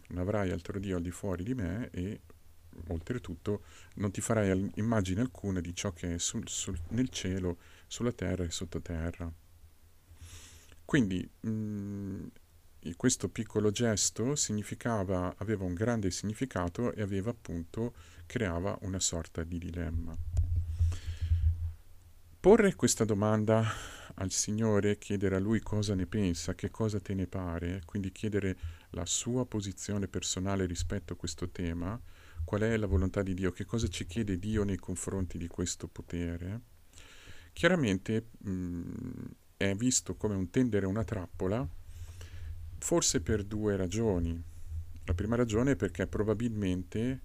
Non 0.07 0.19
avrai 0.19 0.51
altro 0.51 0.79
Dio 0.79 0.97
al 0.97 1.01
di 1.01 1.11
fuori 1.11 1.43
di 1.43 1.53
me 1.53 1.89
e 1.91 2.21
oltretutto 2.87 3.63
non 3.95 4.11
ti 4.11 4.21
farai 4.21 4.71
immagine 4.75 5.21
alcuna 5.21 5.59
di 5.59 5.73
ciò 5.73 5.93
che 5.93 6.15
è 6.15 6.17
sul, 6.19 6.47
sul, 6.47 6.77
nel 6.89 7.09
cielo, 7.09 7.57
sulla 7.87 8.11
terra 8.11 8.43
e 8.43 8.51
sottoterra. 8.51 9.31
Quindi 10.85 11.27
mh, 11.39 12.25
mm, 12.87 12.91
questo 12.95 13.29
piccolo 13.29 13.71
gesto 13.71 14.35
significava, 14.35 15.35
aveva 15.37 15.63
un 15.63 15.73
grande 15.73 16.11
significato 16.11 16.93
e 16.93 17.01
aveva 17.01 17.31
appunto, 17.31 17.93
creava 18.25 18.77
una 18.81 18.99
sorta 18.99 19.43
di 19.43 19.57
dilemma. 19.57 20.15
Porre 22.39 22.75
questa 22.75 23.05
domanda 23.05 23.65
al 24.15 24.31
Signore, 24.31 24.97
chiedere 24.97 25.35
a 25.35 25.39
Lui 25.39 25.59
cosa 25.61 25.95
ne 25.95 26.05
pensa, 26.05 26.53
che 26.53 26.69
cosa 26.69 26.99
te 26.99 27.13
ne 27.13 27.27
pare, 27.27 27.81
quindi 27.85 28.11
chiedere 28.11 28.57
la 28.91 29.05
sua 29.05 29.45
posizione 29.45 30.07
personale 30.07 30.65
rispetto 30.65 31.13
a 31.13 31.15
questo 31.15 31.49
tema, 31.49 31.99
qual 32.43 32.61
è 32.61 32.77
la 32.77 32.85
volontà 32.85 33.23
di 33.23 33.33
Dio, 33.33 33.51
che 33.51 33.65
cosa 33.65 33.87
ci 33.87 34.05
chiede 34.05 34.37
Dio 34.37 34.63
nei 34.63 34.77
confronti 34.77 35.37
di 35.37 35.47
questo 35.47 35.87
potere, 35.87 36.61
chiaramente 37.51 38.27
mh, 38.37 39.23
è 39.57 39.73
visto 39.75 40.15
come 40.15 40.35
un 40.35 40.49
tendere 40.49 40.85
una 40.85 41.03
trappola, 41.03 41.67
forse 42.85 43.19
per 43.19 43.43
due 43.43 43.75
ragioni. 43.75 44.39
La 45.05 45.15
prima 45.15 45.35
ragione 45.35 45.71
è 45.71 45.75
perché 45.75 46.05
probabilmente, 46.05 47.19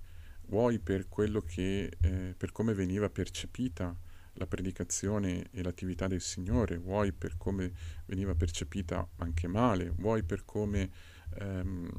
vuoi 0.47 0.79
per 0.79 1.07
quello 1.07 1.43
che, 1.43 1.93
eh, 2.01 2.35
per 2.35 2.51
come 2.51 2.73
veniva 2.73 3.11
percepita 3.11 3.95
la 4.33 4.47
predicazione 4.47 5.51
e 5.51 5.63
l'attività 5.63 6.07
del 6.07 6.23
Signore, 6.23 6.79
vuoi 6.79 7.13
per 7.13 7.37
come 7.37 7.73
veniva 8.07 8.35
percepita 8.35 9.07
anche 9.17 9.49
male, 9.49 9.93
vuoi 9.99 10.23
per 10.23 10.47
come 10.47 10.91
ehm, 11.35 11.91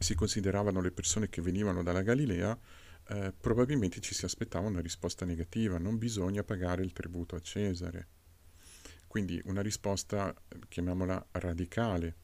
si 0.00 0.16
consideravano 0.16 0.80
le 0.80 0.90
persone 0.90 1.28
che 1.28 1.40
venivano 1.40 1.84
dalla 1.84 2.02
Galilea, 2.02 2.58
eh, 3.10 3.32
probabilmente 3.40 4.00
ci 4.00 4.12
si 4.12 4.24
aspettava 4.24 4.66
una 4.66 4.80
risposta 4.80 5.24
negativa, 5.24 5.78
non 5.78 5.98
bisogna 5.98 6.42
pagare 6.42 6.82
il 6.82 6.92
tributo 6.92 7.36
a 7.36 7.40
Cesare. 7.40 8.08
Quindi 9.06 9.40
una 9.44 9.62
risposta, 9.62 10.34
chiamiamola 10.68 11.28
radicale, 11.30 12.21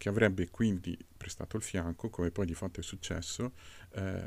che 0.00 0.08
avrebbe 0.08 0.48
quindi 0.48 0.96
prestato 1.14 1.58
il 1.58 1.62
fianco, 1.62 2.08
come 2.08 2.30
poi 2.30 2.46
di 2.46 2.54
fatto 2.54 2.80
è 2.80 2.82
successo, 2.82 3.52
eh, 3.90 4.26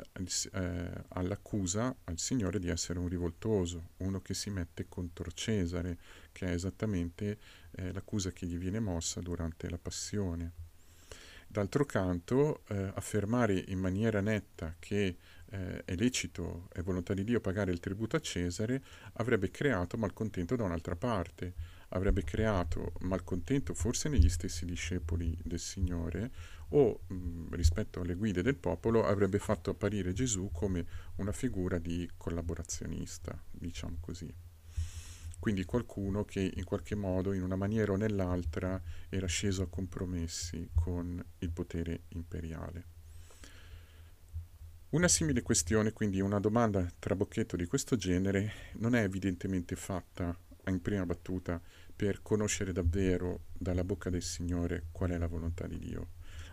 eh, 0.52 0.90
all'accusa 1.08 1.92
al 2.04 2.16
Signore 2.16 2.60
di 2.60 2.68
essere 2.68 3.00
un 3.00 3.08
rivoltoso, 3.08 3.88
uno 3.96 4.20
che 4.20 4.34
si 4.34 4.50
mette 4.50 4.86
contro 4.88 5.32
Cesare, 5.32 5.98
che 6.30 6.46
è 6.46 6.52
esattamente 6.52 7.38
eh, 7.72 7.92
l'accusa 7.92 8.30
che 8.30 8.46
gli 8.46 8.56
viene 8.56 8.78
mossa 8.78 9.20
durante 9.20 9.68
la 9.68 9.76
passione. 9.76 10.52
D'altro 11.48 11.84
canto, 11.84 12.62
eh, 12.68 12.92
affermare 12.94 13.64
in 13.66 13.80
maniera 13.80 14.20
netta 14.20 14.76
che 14.78 15.16
eh, 15.50 15.84
è 15.84 15.96
lecito, 15.96 16.68
è 16.72 16.82
volontà 16.82 17.14
di 17.14 17.24
Dio 17.24 17.40
pagare 17.40 17.72
il 17.72 17.80
tributo 17.80 18.14
a 18.14 18.20
Cesare, 18.20 18.80
avrebbe 19.14 19.50
creato 19.50 19.96
malcontento 19.96 20.54
da 20.54 20.62
un'altra 20.62 20.94
parte, 20.94 21.73
avrebbe 21.88 22.24
creato 22.24 22.92
malcontento 23.00 23.74
forse 23.74 24.08
negli 24.08 24.28
stessi 24.28 24.64
discepoli 24.64 25.36
del 25.42 25.60
Signore 25.60 26.30
o 26.70 27.00
mh, 27.06 27.54
rispetto 27.54 28.00
alle 28.00 28.14
guide 28.14 28.42
del 28.42 28.56
popolo 28.56 29.04
avrebbe 29.04 29.38
fatto 29.38 29.70
apparire 29.70 30.12
Gesù 30.12 30.50
come 30.52 30.86
una 31.16 31.32
figura 31.32 31.78
di 31.78 32.08
collaborazionista, 32.16 33.40
diciamo 33.50 33.98
così. 34.00 34.32
Quindi 35.38 35.64
qualcuno 35.64 36.24
che 36.24 36.52
in 36.54 36.64
qualche 36.64 36.94
modo, 36.94 37.34
in 37.34 37.42
una 37.42 37.56
maniera 37.56 37.92
o 37.92 37.96
nell'altra, 37.96 38.80
era 39.10 39.26
sceso 39.26 39.62
a 39.62 39.68
compromessi 39.68 40.70
con 40.74 41.22
il 41.40 41.50
potere 41.50 42.04
imperiale. 42.08 42.92
Una 44.90 45.08
simile 45.08 45.42
questione, 45.42 45.92
quindi 45.92 46.20
una 46.20 46.40
domanda 46.40 46.90
trabocchetto 46.98 47.56
di 47.56 47.66
questo 47.66 47.96
genere, 47.96 48.52
non 48.74 48.94
è 48.94 49.02
evidentemente 49.02 49.76
fatta 49.76 50.34
in 50.70 50.80
prima 50.80 51.06
battuta 51.06 51.60
per 51.94 52.22
conoscere 52.22 52.72
davvero 52.72 53.44
dalla 53.52 53.84
bocca 53.84 54.10
del 54.10 54.22
Signore 54.22 54.86
qual 54.90 55.10
è 55.10 55.18
la 55.18 55.26
volontà 55.26 55.66
di 55.66 55.78
Dio, 55.78 56.08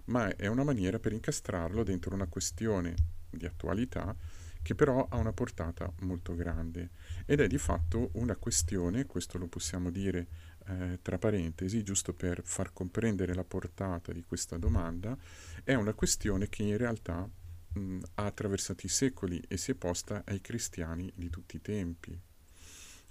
ma 0.05 0.35
è 0.35 0.47
una 0.47 0.63
maniera 0.63 0.99
per 0.99 1.13
incastrarlo 1.13 1.83
dentro 1.83 2.13
una 2.13 2.27
questione 2.27 2.95
di 3.29 3.45
attualità 3.45 4.15
che 4.61 4.75
però 4.75 5.07
ha 5.09 5.17
una 5.17 5.33
portata 5.33 5.91
molto 6.01 6.35
grande 6.35 6.91
ed 7.25 7.39
è 7.39 7.47
di 7.47 7.57
fatto 7.57 8.11
una 8.13 8.35
questione, 8.35 9.05
questo 9.05 9.37
lo 9.37 9.47
possiamo 9.47 9.89
dire 9.89 10.27
eh, 10.67 10.99
tra 11.01 11.17
parentesi, 11.17 11.83
giusto 11.83 12.13
per 12.13 12.41
far 12.43 12.71
comprendere 12.71 13.33
la 13.33 13.43
portata 13.43 14.11
di 14.11 14.23
questa 14.23 14.57
domanda, 14.57 15.17
è 15.63 15.73
una 15.73 15.93
questione 15.93 16.47
che 16.47 16.63
in 16.63 16.77
realtà 16.77 17.27
mh, 17.73 17.99
ha 18.15 18.25
attraversato 18.25 18.85
i 18.85 18.89
secoli 18.89 19.41
e 19.47 19.57
si 19.57 19.71
è 19.71 19.75
posta 19.75 20.23
ai 20.25 20.41
cristiani 20.41 21.11
di 21.15 21.29
tutti 21.29 21.55
i 21.55 21.61
tempi. 21.61 22.19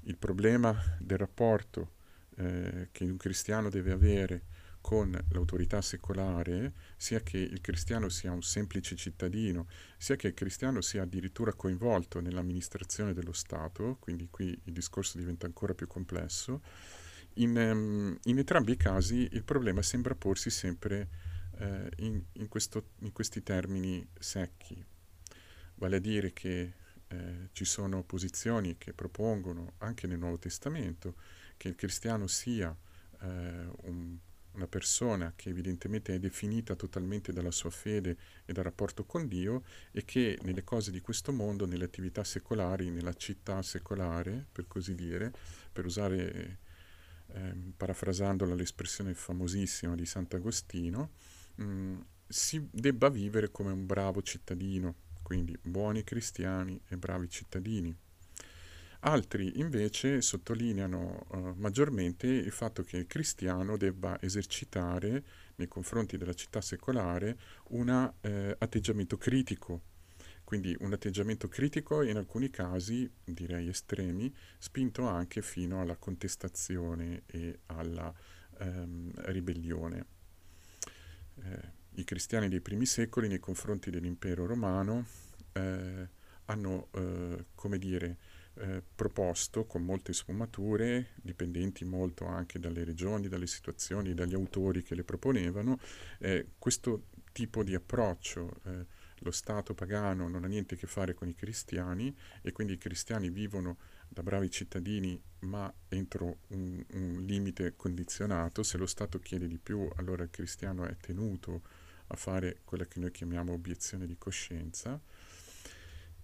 Il 0.03 0.17
problema 0.17 0.75
del 0.99 1.19
rapporto 1.19 1.93
eh, 2.37 2.89
che 2.93 3.05
un 3.05 3.17
cristiano 3.17 3.69
deve 3.69 3.93
avere 3.93 4.43
con 4.81 5.17
l'autorità 5.31 5.83
secolare, 5.83 6.73
sia 6.97 7.21
che 7.21 7.39
il 7.39 7.61
cristiano 7.61 8.09
sia 8.09 8.33
un 8.33 8.43
semplice 8.43 8.97
cittadino, 8.97 9.67
sia 9.99 10.17
che 10.17 10.29
il 10.29 10.35
cristiano 10.35 10.81
sia 10.81 11.03
addirittura 11.03 11.53
coinvolto 11.53 12.21
nell'amministrazione 12.21 13.13
dello 13.13 13.33
Stato, 13.33 13.97
quindi 14.01 14.29
qui 14.31 14.59
il 14.65 14.73
discorso 14.73 15.19
diventa 15.19 15.47
ancora 15.47 15.75
più 15.75 15.87
complesso, 15.87 16.63
in, 17.35 17.57
um, 17.57 18.19
in 18.25 18.39
entrambi 18.39 18.73
i 18.73 18.77
casi 18.77 19.29
il 19.31 19.45
problema 19.45 19.83
sembra 19.83 20.15
porsi 20.15 20.51
sempre 20.51 21.09
eh, 21.59 21.91
in, 21.99 22.21
in, 22.33 22.49
questo, 22.49 22.91
in, 23.01 23.13
questi 23.13 23.43
termini 23.43 24.05
secchi, 24.19 24.83
vale 25.77 25.97
a 25.97 26.01
dire 26.01 26.33
che 26.33 26.73
eh, 27.11 27.49
ci 27.53 27.65
sono 27.65 28.03
posizioni 28.03 28.79
che 28.79 28.93
propongono 28.93 29.75
anche 29.79 30.07
nel 30.07 30.19
Nuovo 30.19 30.39
Testamento 30.39 31.15
che 31.57 31.69
il 31.69 31.75
cristiano 31.75 32.27
sia 32.27 32.75
eh, 33.21 33.67
un, 33.83 34.17
una 34.53 34.67
persona 34.67 35.33
che 35.37 35.49
evidentemente 35.49 36.15
è 36.15 36.19
definita 36.19 36.75
totalmente 36.75 37.33
dalla 37.33 37.51
sua 37.51 37.71
fede 37.71 38.17
e 38.45 38.53
dal 38.53 38.65
rapporto 38.65 39.05
con 39.05 39.29
Dio 39.29 39.63
e 39.91 40.05
che 40.05 40.39
nelle 40.43 40.65
cose 40.65 40.91
di 40.91 41.01
questo 41.01 41.33
mondo, 41.33 41.67
nelle 41.67 41.85
attività 41.85 42.25
secolari, 42.25 42.91
nella 42.91 43.15
città 43.15 43.63
secolare, 43.63 44.47
per 44.51 44.67
così 44.67 44.95
dire, 44.95 45.33
per 45.73 45.85
usare, 45.85 46.59
eh, 47.29 47.55
parafrasandola 47.77 48.55
l'espressione 48.55 49.15
famosissima 49.15 49.95
di 49.95 50.07
Sant'Agostino, 50.07 51.11
mh, 51.57 51.65
mm, 51.65 52.01
si 52.27 52.69
debba 52.71 53.09
vivere 53.09 53.51
come 53.51 53.73
un 53.73 53.87
bravo 53.87 54.23
cittadino, 54.23 54.95
quindi 55.31 55.57
buoni 55.63 56.03
cristiani 56.03 56.81
e 56.89 56.97
bravi 56.97 57.29
cittadini. 57.29 57.97
Altri 59.03 59.61
invece 59.61 60.23
sottolineano 60.23 61.25
uh, 61.29 61.55
maggiormente 61.57 62.27
il 62.27 62.51
fatto 62.51 62.83
che 62.83 62.97
il 62.97 63.07
cristiano 63.07 63.77
debba 63.77 64.21
esercitare 64.21 65.23
nei 65.55 65.69
confronti 65.69 66.17
della 66.17 66.35
città 66.35 66.61
secolare 66.61 67.39
un 67.69 68.13
eh, 68.23 68.57
atteggiamento 68.59 69.17
critico, 69.19 69.83
quindi 70.43 70.77
un 70.81 70.93
atteggiamento 70.95 71.47
critico 71.47 72.03
in 72.03 72.17
alcuni 72.17 72.51
casi, 72.51 73.09
direi 73.23 73.69
estremi, 73.69 74.35
spinto 74.59 75.07
anche 75.07 75.43
fino 75.43 75.81
alla 75.81 75.95
contestazione 75.95 77.23
e 77.27 77.61
alla 77.67 78.13
ehm, 78.59 79.13
ribellione. 79.27 80.07
Eh, 81.45 81.79
I 81.95 82.05
cristiani 82.05 82.49
dei 82.49 82.61
primi 82.61 82.87
secoli 82.87 83.29
nei 83.29 83.41
confronti 83.41 83.91
dell'impero 83.91 84.47
romano 84.47 85.07
eh, 85.53 86.09
hanno, 86.47 86.89
eh, 86.93 87.45
come 87.55 87.79
dire, 87.79 88.17
eh, 88.55 88.83
proposto 88.95 89.65
con 89.65 89.83
molte 89.83 90.13
sfumature, 90.13 91.11
dipendenti 91.17 91.85
molto 91.85 92.27
anche 92.27 92.59
dalle 92.59 92.85
regioni, 92.85 93.29
dalle 93.29 93.47
situazioni, 93.47 94.15
dagli 94.15 94.35
autori 94.35 94.83
che 94.83 94.95
le 94.95 95.05
proponevano, 95.05 95.79
eh, 96.19 96.47
questo 96.59 97.07
tipo 97.33 97.63
di 97.63 97.75
approccio. 97.75 98.61
Eh, 98.65 98.99
lo 99.23 99.31
Stato 99.31 99.75
pagano 99.75 100.29
non 100.29 100.45
ha 100.45 100.47
niente 100.47 100.75
a 100.75 100.79
che 100.79 100.87
fare 100.87 101.13
con 101.13 101.29
i 101.29 101.35
cristiani 101.35 102.15
e 102.41 102.53
quindi 102.53 102.75
i 102.75 102.79
cristiani 102.79 103.29
vivono 103.29 103.77
da 104.09 104.23
bravi 104.23 104.51
cittadini 104.51 105.21
ma 105.41 105.73
entro 105.89 106.39
un, 106.49 106.83
un 106.93 107.25
limite 107.27 107.75
condizionato. 107.77 108.63
Se 108.63 108.79
lo 108.79 108.87
Stato 108.87 109.19
chiede 109.19 109.47
di 109.47 109.59
più, 109.59 109.89
allora 109.97 110.23
il 110.23 110.31
cristiano 110.31 110.87
è 110.87 110.97
tenuto 110.97 111.63
a 112.13 112.17
fare 112.17 112.61
quella 112.65 112.87
che 112.87 112.99
noi 112.99 113.11
chiamiamo 113.11 113.53
obiezione 113.53 114.07
di 114.07 114.17
coscienza 114.19 115.01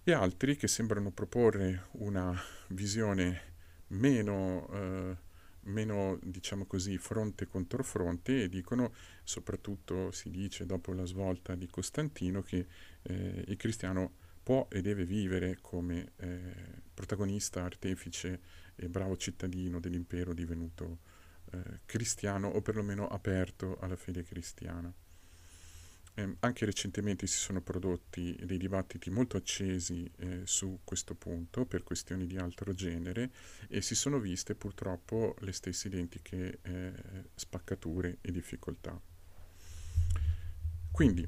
e 0.03 0.11
altri 0.13 0.55
che 0.55 0.67
sembrano 0.67 1.11
proporre 1.11 1.87
una 1.93 2.33
visione 2.69 3.55
meno, 3.87 4.67
eh, 4.71 5.17
meno, 5.61 6.17
diciamo 6.23 6.65
così, 6.65 6.97
fronte 6.97 7.45
contro 7.45 7.83
fronte 7.83 8.43
e 8.43 8.49
dicono, 8.49 8.93
soprattutto 9.23 10.11
si 10.11 10.29
dice 10.29 10.65
dopo 10.65 10.93
la 10.93 11.05
svolta 11.05 11.55
di 11.55 11.67
Costantino, 11.67 12.41
che 12.41 12.67
eh, 13.01 13.43
il 13.47 13.57
cristiano 13.57 14.13
può 14.43 14.67
e 14.69 14.81
deve 14.81 15.03
vivere 15.03 15.57
come 15.59 16.13
eh, 16.17 16.39
protagonista, 16.93 17.63
artefice 17.63 18.39
e 18.75 18.87
bravo 18.87 19.17
cittadino 19.17 19.81
dell'impero 19.81 20.33
divenuto 20.33 20.99
eh, 21.51 21.79
cristiano 21.85 22.47
o 22.47 22.61
perlomeno 22.61 23.07
aperto 23.07 23.77
alla 23.79 23.97
fede 23.97 24.23
cristiana. 24.23 24.93
Eh, 26.19 26.35
anche 26.39 26.65
recentemente 26.65 27.27
si 27.27 27.37
sono 27.37 27.61
prodotti 27.61 28.35
dei 28.43 28.57
dibattiti 28.57 29.11
molto 29.11 29.37
accesi 29.37 30.11
eh, 30.17 30.41
su 30.45 30.79
questo 30.83 31.13
punto 31.13 31.63
per 31.65 31.83
questioni 31.83 32.25
di 32.25 32.37
altro 32.37 32.73
genere 32.73 33.29
e 33.67 33.83
si 33.83 33.93
sono 33.93 34.17
viste 34.17 34.55
purtroppo 34.55 35.35
le 35.41 35.51
stesse 35.51 35.89
identiche 35.89 36.57
eh, 36.63 36.93
spaccature 37.35 38.17
e 38.21 38.31
difficoltà. 38.31 38.99
Quindi, 40.91 41.27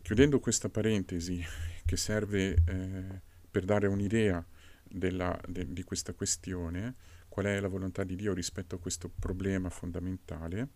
chiudendo 0.00 0.40
questa 0.40 0.70
parentesi 0.70 1.44
che 1.84 1.96
serve 1.98 2.62
eh, 2.64 3.20
per 3.50 3.66
dare 3.66 3.88
un'idea 3.88 4.42
della, 4.84 5.38
de, 5.46 5.70
di 5.70 5.84
questa 5.84 6.14
questione, 6.14 6.94
qual 7.28 7.44
è 7.44 7.60
la 7.60 7.68
volontà 7.68 8.04
di 8.04 8.16
Dio 8.16 8.32
rispetto 8.32 8.76
a 8.76 8.78
questo 8.78 9.10
problema 9.10 9.68
fondamentale, 9.68 10.68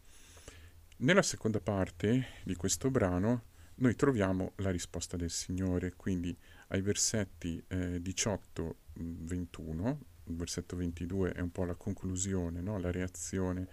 nella 1.02 1.22
seconda 1.22 1.60
parte 1.60 2.26
di 2.44 2.54
questo 2.54 2.90
brano 2.90 3.50
noi 3.76 3.96
troviamo 3.96 4.52
la 4.56 4.70
risposta 4.70 5.16
del 5.16 5.30
Signore, 5.30 5.94
quindi 5.94 6.36
ai 6.68 6.80
versetti 6.80 7.62
eh, 7.68 8.00
18-21, 8.00 9.96
il 10.26 10.36
versetto 10.36 10.76
22 10.76 11.32
è 11.32 11.40
un 11.40 11.50
po' 11.50 11.64
la 11.64 11.74
conclusione, 11.74 12.60
no? 12.60 12.78
la 12.78 12.92
reazione 12.92 13.66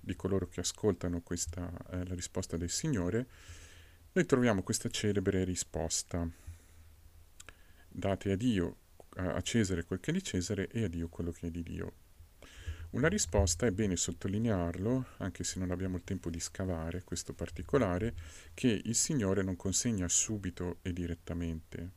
di 0.00 0.16
coloro 0.16 0.48
che 0.48 0.60
ascoltano 0.60 1.20
questa, 1.20 1.70
eh, 1.90 2.04
la 2.04 2.14
risposta 2.14 2.56
del 2.56 2.70
Signore, 2.70 3.28
noi 4.12 4.26
troviamo 4.26 4.62
questa 4.62 4.88
celebre 4.88 5.44
risposta. 5.44 6.28
Date 7.88 8.32
a 8.32 8.36
Dio, 8.36 8.76
a 9.16 9.40
Cesare 9.42 9.84
quel 9.84 10.00
che 10.00 10.10
è 10.10 10.14
di 10.14 10.22
Cesare 10.22 10.66
e 10.68 10.84
a 10.84 10.88
Dio 10.88 11.08
quello 11.08 11.30
che 11.30 11.46
è 11.46 11.50
di 11.50 11.62
Dio. 11.62 11.92
Una 12.92 13.08
risposta, 13.08 13.64
è 13.64 13.70
bene 13.70 13.96
sottolinearlo, 13.96 15.06
anche 15.16 15.44
se 15.44 15.58
non 15.58 15.70
abbiamo 15.70 15.96
il 15.96 16.04
tempo 16.04 16.28
di 16.28 16.38
scavare 16.38 17.04
questo 17.04 17.32
particolare, 17.32 18.14
che 18.52 18.82
il 18.84 18.94
Signore 18.94 19.42
non 19.42 19.56
consegna 19.56 20.06
subito 20.08 20.76
e 20.82 20.92
direttamente. 20.92 21.90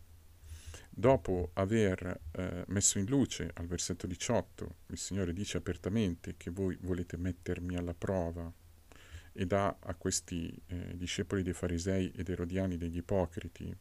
Dopo 0.90 1.50
aver 1.56 2.22
eh, 2.32 2.64
messo 2.68 2.98
in 2.98 3.08
luce 3.08 3.52
al 3.56 3.68
versetto 3.68 4.08
18, 4.08 4.76
il 4.88 4.98
Signore 4.98 5.34
dice 5.34 5.58
apertamente 5.58 6.36
che 6.38 6.50
voi 6.50 6.78
volete 6.80 7.18
mettermi 7.18 7.76
alla 7.76 7.94
prova 7.94 8.50
e 9.34 9.46
dà 9.46 9.76
a 9.78 9.96
questi 9.96 10.58
eh, 10.68 10.96
discepoli 10.96 11.44
dei 11.44 11.52
farisei 11.52 12.10
ed 12.16 12.30
erodiani 12.30 12.78
degli 12.78 12.98
ipocriti, 12.98 13.76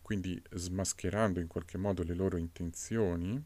quindi 0.00 0.40
smascherando 0.52 1.40
in 1.40 1.48
qualche 1.48 1.78
modo 1.78 2.04
le 2.04 2.14
loro 2.14 2.36
intenzioni, 2.36 3.44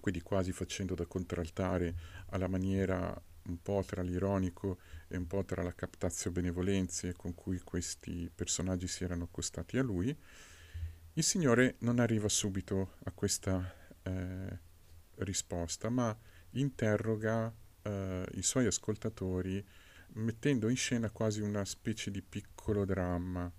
quindi 0.00 0.20
quasi 0.20 0.52
facendo 0.52 0.94
da 0.94 1.06
contraltare 1.06 1.94
alla 2.30 2.48
maniera 2.48 3.20
un 3.48 3.62
po' 3.62 3.82
tra 3.86 4.02
l'ironico 4.02 4.78
e 5.08 5.16
un 5.16 5.26
po' 5.26 5.44
tra 5.44 5.62
la 5.62 5.74
captazio 5.74 6.30
benevolenze 6.30 7.14
con 7.14 7.34
cui 7.34 7.58
questi 7.60 8.30
personaggi 8.34 8.86
si 8.86 9.04
erano 9.04 9.24
accostati 9.24 9.78
a 9.78 9.82
lui, 9.82 10.16
il 11.14 11.24
Signore 11.24 11.76
non 11.80 11.98
arriva 11.98 12.28
subito 12.28 12.92
a 13.04 13.10
questa 13.10 13.74
eh, 14.02 14.58
risposta, 15.16 15.88
ma 15.88 16.16
interroga 16.50 17.52
eh, 17.82 18.24
i 18.34 18.42
suoi 18.42 18.66
ascoltatori 18.66 19.64
mettendo 20.14 20.68
in 20.68 20.76
scena 20.76 21.10
quasi 21.10 21.40
una 21.40 21.64
specie 21.64 22.10
di 22.10 22.22
piccolo 22.22 22.84
dramma. 22.84 23.50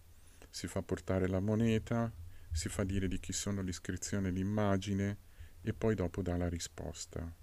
Si 0.49 0.67
fa 0.67 0.81
portare 0.81 1.27
la 1.27 1.39
moneta, 1.39 2.11
si 2.51 2.69
fa 2.69 2.83
dire 2.83 3.07
di 3.07 3.19
chi 3.19 3.33
sono 3.33 3.61
l'iscrizione 3.61 4.29
e 4.29 4.31
l'immagine 4.31 5.17
e 5.61 5.73
poi 5.73 5.95
dopo 5.95 6.21
dà 6.21 6.37
la 6.37 6.49
risposta. 6.49 7.33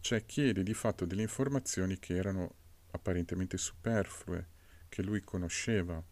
Cioè 0.00 0.24
chiede 0.26 0.62
di 0.62 0.74
fatto 0.74 1.04
delle 1.06 1.22
informazioni 1.22 1.98
che 1.98 2.14
erano 2.14 2.54
apparentemente 2.90 3.56
superflue, 3.56 4.48
che 4.88 5.02
lui 5.02 5.20
conosceva, 5.22 6.02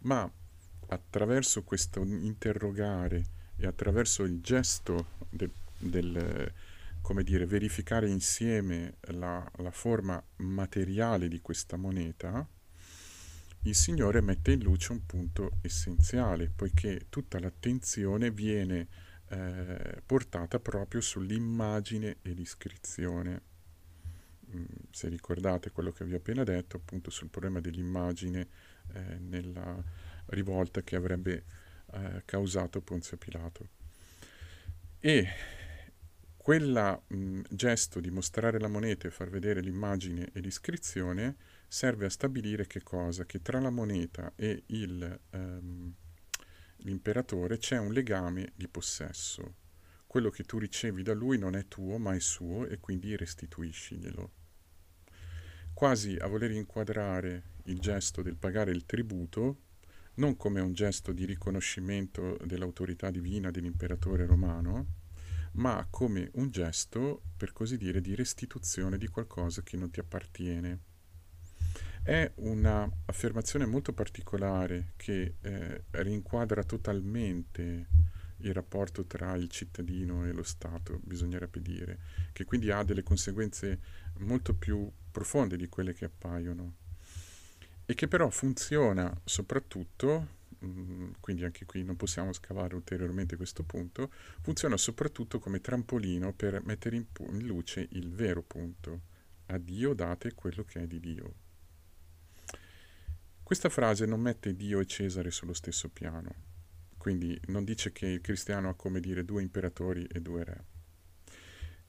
ma 0.00 0.30
attraverso 0.88 1.62
questo 1.62 2.02
interrogare 2.02 3.24
e 3.56 3.66
attraverso 3.66 4.24
il 4.24 4.40
gesto 4.40 5.16
del, 5.30 5.50
del 5.78 6.52
come 7.00 7.22
dire, 7.22 7.46
verificare 7.46 8.08
insieme 8.08 8.96
la, 9.12 9.46
la 9.56 9.70
forma 9.70 10.22
materiale 10.36 11.28
di 11.28 11.40
questa 11.40 11.76
moneta, 11.76 12.48
il 13.66 13.74
Signore 13.74 14.20
mette 14.20 14.52
in 14.52 14.62
luce 14.62 14.92
un 14.92 15.04
punto 15.06 15.58
essenziale, 15.60 16.50
poiché 16.54 17.06
tutta 17.10 17.38
l'attenzione 17.38 18.30
viene 18.30 18.88
eh, 19.34 20.02
portata 20.06 20.60
proprio 20.60 21.00
sull'immagine 21.00 22.18
e 22.22 22.30
l'iscrizione. 22.30 23.42
Mm, 24.54 24.64
se 24.90 25.08
ricordate 25.08 25.72
quello 25.72 25.90
che 25.90 26.04
vi 26.04 26.14
ho 26.14 26.18
appena 26.18 26.44
detto, 26.44 26.76
appunto 26.76 27.10
sul 27.10 27.28
problema 27.28 27.60
dell'immagine 27.60 28.48
eh, 28.92 29.18
nella 29.18 29.82
rivolta 30.26 30.82
che 30.82 30.96
avrebbe 30.96 31.44
eh, 31.92 32.22
causato 32.24 32.80
Ponzio 32.80 33.16
Pilato. 33.16 33.68
E 35.00 35.28
quel 36.36 37.00
gesto 37.50 38.00
di 38.00 38.10
mostrare 38.10 38.60
la 38.60 38.68
moneta 38.68 39.08
e 39.08 39.10
far 39.10 39.30
vedere 39.30 39.60
l'immagine 39.60 40.28
e 40.32 40.40
l'iscrizione 40.40 41.36
serve 41.66 42.06
a 42.06 42.10
stabilire 42.10 42.66
che 42.66 42.82
cosa? 42.82 43.24
Che 43.24 43.40
tra 43.40 43.58
la 43.60 43.70
moneta 43.70 44.32
e 44.36 44.62
il, 44.66 45.20
um, 45.30 45.94
l'imperatore 46.84 47.58
c'è 47.58 47.78
un 47.78 47.92
legame 47.92 48.52
di 48.54 48.68
possesso. 48.68 49.56
Quello 50.06 50.30
che 50.30 50.44
tu 50.44 50.58
ricevi 50.58 51.02
da 51.02 51.12
lui 51.12 51.38
non 51.38 51.56
è 51.56 51.66
tuo 51.66 51.98
ma 51.98 52.14
è 52.14 52.20
suo 52.20 52.66
e 52.66 52.78
quindi 52.78 53.16
restituisciglielo. 53.16 54.30
Quasi 55.72 56.16
a 56.16 56.26
voler 56.26 56.52
inquadrare 56.52 57.42
il 57.64 57.80
gesto 57.80 58.22
del 58.22 58.36
pagare 58.36 58.70
il 58.70 58.86
tributo 58.86 59.58
non 60.14 60.36
come 60.36 60.60
un 60.60 60.72
gesto 60.72 61.12
di 61.12 61.24
riconoscimento 61.24 62.36
dell'autorità 62.44 63.10
divina 63.10 63.50
dell'imperatore 63.50 64.26
romano, 64.26 64.86
ma 65.52 65.84
come 65.90 66.30
un 66.34 66.50
gesto, 66.50 67.22
per 67.36 67.52
così 67.52 67.76
dire, 67.76 68.00
di 68.00 68.14
restituzione 68.14 68.98
di 68.98 69.08
qualcosa 69.08 69.62
che 69.62 69.76
non 69.76 69.90
ti 69.90 69.98
appartiene. 70.00 70.80
È 72.04 72.30
un'affermazione 72.36 73.64
molto 73.64 73.94
particolare 73.94 74.92
che 74.96 75.36
eh, 75.40 75.84
rinquadra 75.90 76.62
totalmente 76.62 77.88
il 78.38 78.52
rapporto 78.52 79.06
tra 79.06 79.34
il 79.36 79.48
cittadino 79.48 80.26
e 80.26 80.32
lo 80.32 80.42
Stato, 80.42 81.00
bisognerebbe 81.02 81.62
dire, 81.62 81.98
che 82.32 82.44
quindi 82.44 82.70
ha 82.70 82.82
delle 82.82 83.02
conseguenze 83.02 83.80
molto 84.18 84.54
più 84.54 84.86
profonde 85.10 85.56
di 85.56 85.66
quelle 85.68 85.94
che 85.94 86.04
appaiono 86.04 86.74
e 87.86 87.94
che 87.94 88.06
però 88.06 88.28
funziona 88.28 89.18
soprattutto 89.24 90.42
Mm, 90.64 91.12
quindi 91.20 91.44
anche 91.44 91.66
qui 91.66 91.84
non 91.84 91.96
possiamo 91.96 92.32
scavare 92.32 92.74
ulteriormente 92.74 93.36
questo 93.36 93.64
punto, 93.64 94.10
funziona 94.40 94.76
soprattutto 94.76 95.38
come 95.38 95.60
trampolino 95.60 96.32
per 96.32 96.64
mettere 96.64 96.96
in, 96.96 97.10
pu- 97.12 97.28
in 97.30 97.46
luce 97.46 97.86
il 97.90 98.10
vero 98.10 98.42
punto. 98.42 99.12
A 99.46 99.58
Dio 99.58 99.92
date 99.92 100.32
quello 100.32 100.64
che 100.64 100.82
è 100.82 100.86
di 100.86 101.00
Dio. 101.00 101.43
Questa 103.44 103.68
frase 103.68 104.06
non 104.06 104.22
mette 104.22 104.56
Dio 104.56 104.80
e 104.80 104.86
Cesare 104.86 105.30
sullo 105.30 105.52
stesso 105.52 105.90
piano, 105.90 106.34
quindi 106.96 107.38
non 107.48 107.62
dice 107.62 107.92
che 107.92 108.06
il 108.06 108.22
cristiano 108.22 108.70
ha 108.70 108.74
come 108.74 109.00
dire 109.00 109.22
due 109.22 109.42
imperatori 109.42 110.06
e 110.10 110.22
due 110.22 110.44
re. 110.44 110.64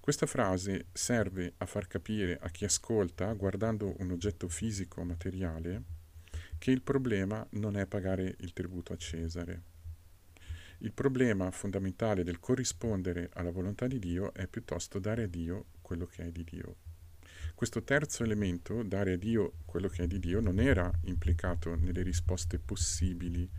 Questa 0.01 0.25
frase 0.25 0.87
serve 0.91 1.53
a 1.59 1.65
far 1.65 1.87
capire 1.87 2.37
a 2.41 2.49
chi 2.49 2.65
ascolta, 2.65 3.31
guardando 3.31 3.95
un 3.99 4.11
oggetto 4.11 4.49
fisico 4.49 5.05
materiale, 5.05 5.83
che 6.57 6.71
il 6.71 6.81
problema 6.81 7.47
non 7.51 7.77
è 7.77 7.85
pagare 7.85 8.35
il 8.39 8.51
tributo 8.51 8.91
a 8.91 8.97
Cesare. 8.97 9.61
Il 10.79 10.91
problema 10.91 11.51
fondamentale 11.51 12.25
del 12.25 12.41
corrispondere 12.41 13.29
alla 13.31 13.51
volontà 13.51 13.87
di 13.87 13.97
Dio 13.97 14.33
è 14.33 14.45
piuttosto 14.47 14.99
dare 14.99 15.23
a 15.23 15.27
Dio 15.27 15.67
quello 15.81 16.05
che 16.05 16.25
è 16.25 16.31
di 16.33 16.43
Dio. 16.43 16.94
Questo 17.55 17.83
terzo 17.83 18.25
elemento, 18.25 18.83
dare 18.83 19.13
a 19.13 19.17
Dio 19.17 19.53
quello 19.63 19.87
che 19.87 20.03
è 20.03 20.07
di 20.07 20.19
Dio, 20.19 20.41
non 20.41 20.59
era 20.59 20.91
implicato 21.05 21.73
nelle 21.75 22.03
risposte 22.03 22.59
possibili 22.59 23.49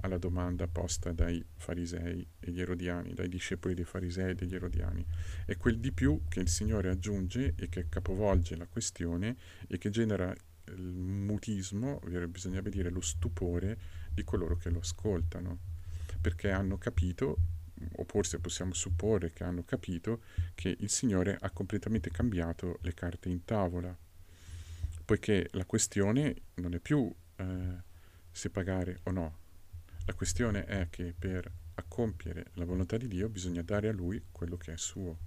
alla 0.00 0.18
domanda 0.18 0.68
posta 0.68 1.10
dai 1.10 1.42
farisei 1.56 2.24
e 2.38 2.50
gli 2.50 2.60
erodiani, 2.60 3.14
dai 3.14 3.28
discepoli 3.28 3.72
dei 3.72 3.86
farisei 3.86 4.32
e 4.32 4.34
degli 4.34 4.54
erodiani. 4.54 5.02
È 5.46 5.56
quel 5.56 5.78
di 5.78 5.90
più 5.90 6.20
che 6.28 6.40
il 6.40 6.50
Signore 6.50 6.90
aggiunge 6.90 7.54
e 7.56 7.70
che 7.70 7.88
capovolge 7.88 8.56
la 8.56 8.66
questione 8.66 9.34
e 9.66 9.78
che 9.78 9.88
genera 9.88 10.34
il 10.66 10.82
mutismo, 10.82 12.02
bisognerebbe 12.28 12.68
dire 12.68 12.90
lo 12.90 13.00
stupore 13.00 13.78
di 14.12 14.22
coloro 14.22 14.56
che 14.56 14.68
lo 14.68 14.80
ascoltano, 14.80 15.60
perché 16.20 16.50
hanno 16.50 16.76
capito, 16.76 17.38
o 17.96 18.04
forse 18.04 18.38
possiamo 18.38 18.74
supporre 18.74 19.32
che 19.32 19.44
hanno 19.44 19.64
capito, 19.64 20.22
che 20.54 20.76
il 20.78 20.90
Signore 20.90 21.36
ha 21.40 21.50
completamente 21.50 22.10
cambiato 22.10 22.78
le 22.82 22.94
carte 22.94 23.28
in 23.28 23.44
tavola, 23.44 23.96
poiché 25.04 25.48
la 25.52 25.64
questione 25.64 26.34
non 26.54 26.74
è 26.74 26.78
più 26.78 27.12
eh, 27.36 27.44
se 28.30 28.50
pagare 28.50 29.00
o 29.04 29.10
no, 29.10 29.38
la 30.06 30.14
questione 30.14 30.64
è 30.64 30.88
che 30.88 31.14
per 31.18 31.50
accompiere 31.74 32.46
la 32.54 32.64
volontà 32.64 32.96
di 32.96 33.08
Dio 33.08 33.28
bisogna 33.28 33.62
dare 33.62 33.88
a 33.88 33.92
Lui 33.92 34.22
quello 34.30 34.56
che 34.56 34.72
è 34.72 34.76
suo. 34.76 35.18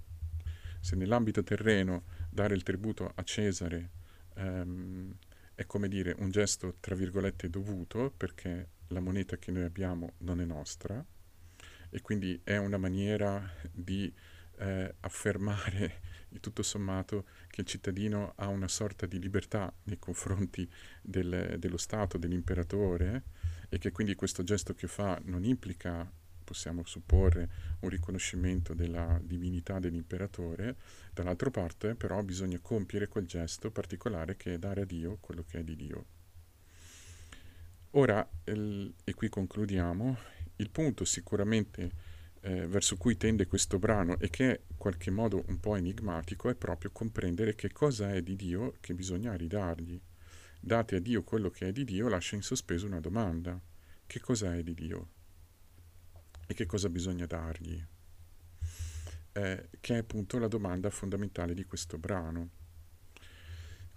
Se 0.80 0.96
nell'ambito 0.96 1.42
terreno 1.42 2.04
dare 2.30 2.54
il 2.54 2.62
tributo 2.62 3.12
a 3.14 3.22
Cesare 3.22 3.90
ehm, 4.34 5.14
è 5.54 5.66
come 5.66 5.88
dire 5.88 6.14
un 6.18 6.30
gesto 6.30 6.76
tra 6.80 6.94
virgolette 6.94 7.50
dovuto 7.50 8.10
perché 8.16 8.68
la 8.88 9.00
moneta 9.00 9.36
che 9.36 9.52
noi 9.52 9.64
abbiamo 9.64 10.14
non 10.18 10.40
è 10.40 10.44
nostra 10.44 11.04
e 11.90 12.00
quindi 12.00 12.40
è 12.42 12.56
una 12.56 12.78
maniera 12.78 13.52
di 13.70 14.12
eh, 14.58 14.94
affermare 15.00 16.00
tutto 16.40 16.62
sommato 16.62 17.26
che 17.48 17.62
il 17.62 17.66
cittadino 17.66 18.32
ha 18.36 18.48
una 18.48 18.68
sorta 18.68 19.06
di 19.06 19.18
libertà 19.18 19.72
nei 19.84 19.98
confronti 19.98 20.68
del, 21.02 21.56
dello 21.58 21.76
Stato, 21.76 22.18
dell'imperatore 22.18 23.24
e 23.68 23.78
che 23.78 23.90
quindi 23.90 24.14
questo 24.14 24.42
gesto 24.42 24.74
che 24.74 24.86
fa 24.86 25.20
non 25.24 25.44
implica 25.44 26.10
possiamo 26.50 26.84
supporre 26.84 27.48
un 27.80 27.88
riconoscimento 27.88 28.74
della 28.74 29.20
divinità 29.22 29.78
dell'imperatore, 29.78 30.74
dall'altra 31.12 31.50
parte 31.50 31.94
però 31.94 32.20
bisogna 32.22 32.58
compiere 32.60 33.06
quel 33.06 33.26
gesto 33.26 33.70
particolare 33.70 34.36
che 34.36 34.54
è 34.54 34.58
dare 34.58 34.80
a 34.82 34.84
Dio 34.84 35.18
quello 35.20 35.44
che 35.44 35.60
è 35.60 35.62
di 35.62 35.76
Dio. 35.76 36.04
Ora, 37.94 38.28
il, 38.44 38.92
e 39.04 39.14
qui 39.14 39.28
concludiamo, 39.28 40.16
il 40.60 40.70
punto 40.70 41.04
sicuramente 41.04 41.90
eh, 42.42 42.66
verso 42.66 42.96
cui 42.96 43.16
tende 43.16 43.46
questo 43.46 43.78
brano 43.78 44.18
e 44.18 44.30
che 44.30 44.52
è 44.52 44.60
in 44.68 44.76
qualche 44.76 45.10
modo 45.10 45.44
un 45.48 45.60
po' 45.60 45.76
enigmatico 45.76 46.48
è 46.48 46.54
proprio 46.54 46.90
comprendere 46.90 47.54
che 47.54 47.70
cosa 47.72 48.12
è 48.12 48.22
di 48.22 48.36
Dio 48.36 48.76
che 48.80 48.94
bisogna 48.94 49.34
ridargli. 49.34 50.00
Date 50.60 50.96
a 50.96 51.00
Dio 51.00 51.22
quello 51.22 51.50
che 51.50 51.68
è 51.68 51.72
di 51.72 51.84
Dio 51.84 52.08
lascia 52.08 52.36
in 52.36 52.42
sospeso 52.42 52.86
una 52.86 53.00
domanda. 53.00 53.60
Che 54.06 54.20
cosa 54.20 54.54
è 54.54 54.62
di 54.62 54.74
Dio? 54.74 55.08
e 56.50 56.54
che 56.54 56.66
cosa 56.66 56.88
bisogna 56.88 57.26
dargli, 57.26 57.80
eh, 59.34 59.68
che 59.78 59.94
è 59.94 59.98
appunto 59.98 60.36
la 60.36 60.48
domanda 60.48 60.90
fondamentale 60.90 61.54
di 61.54 61.64
questo 61.64 61.96
brano. 61.96 62.50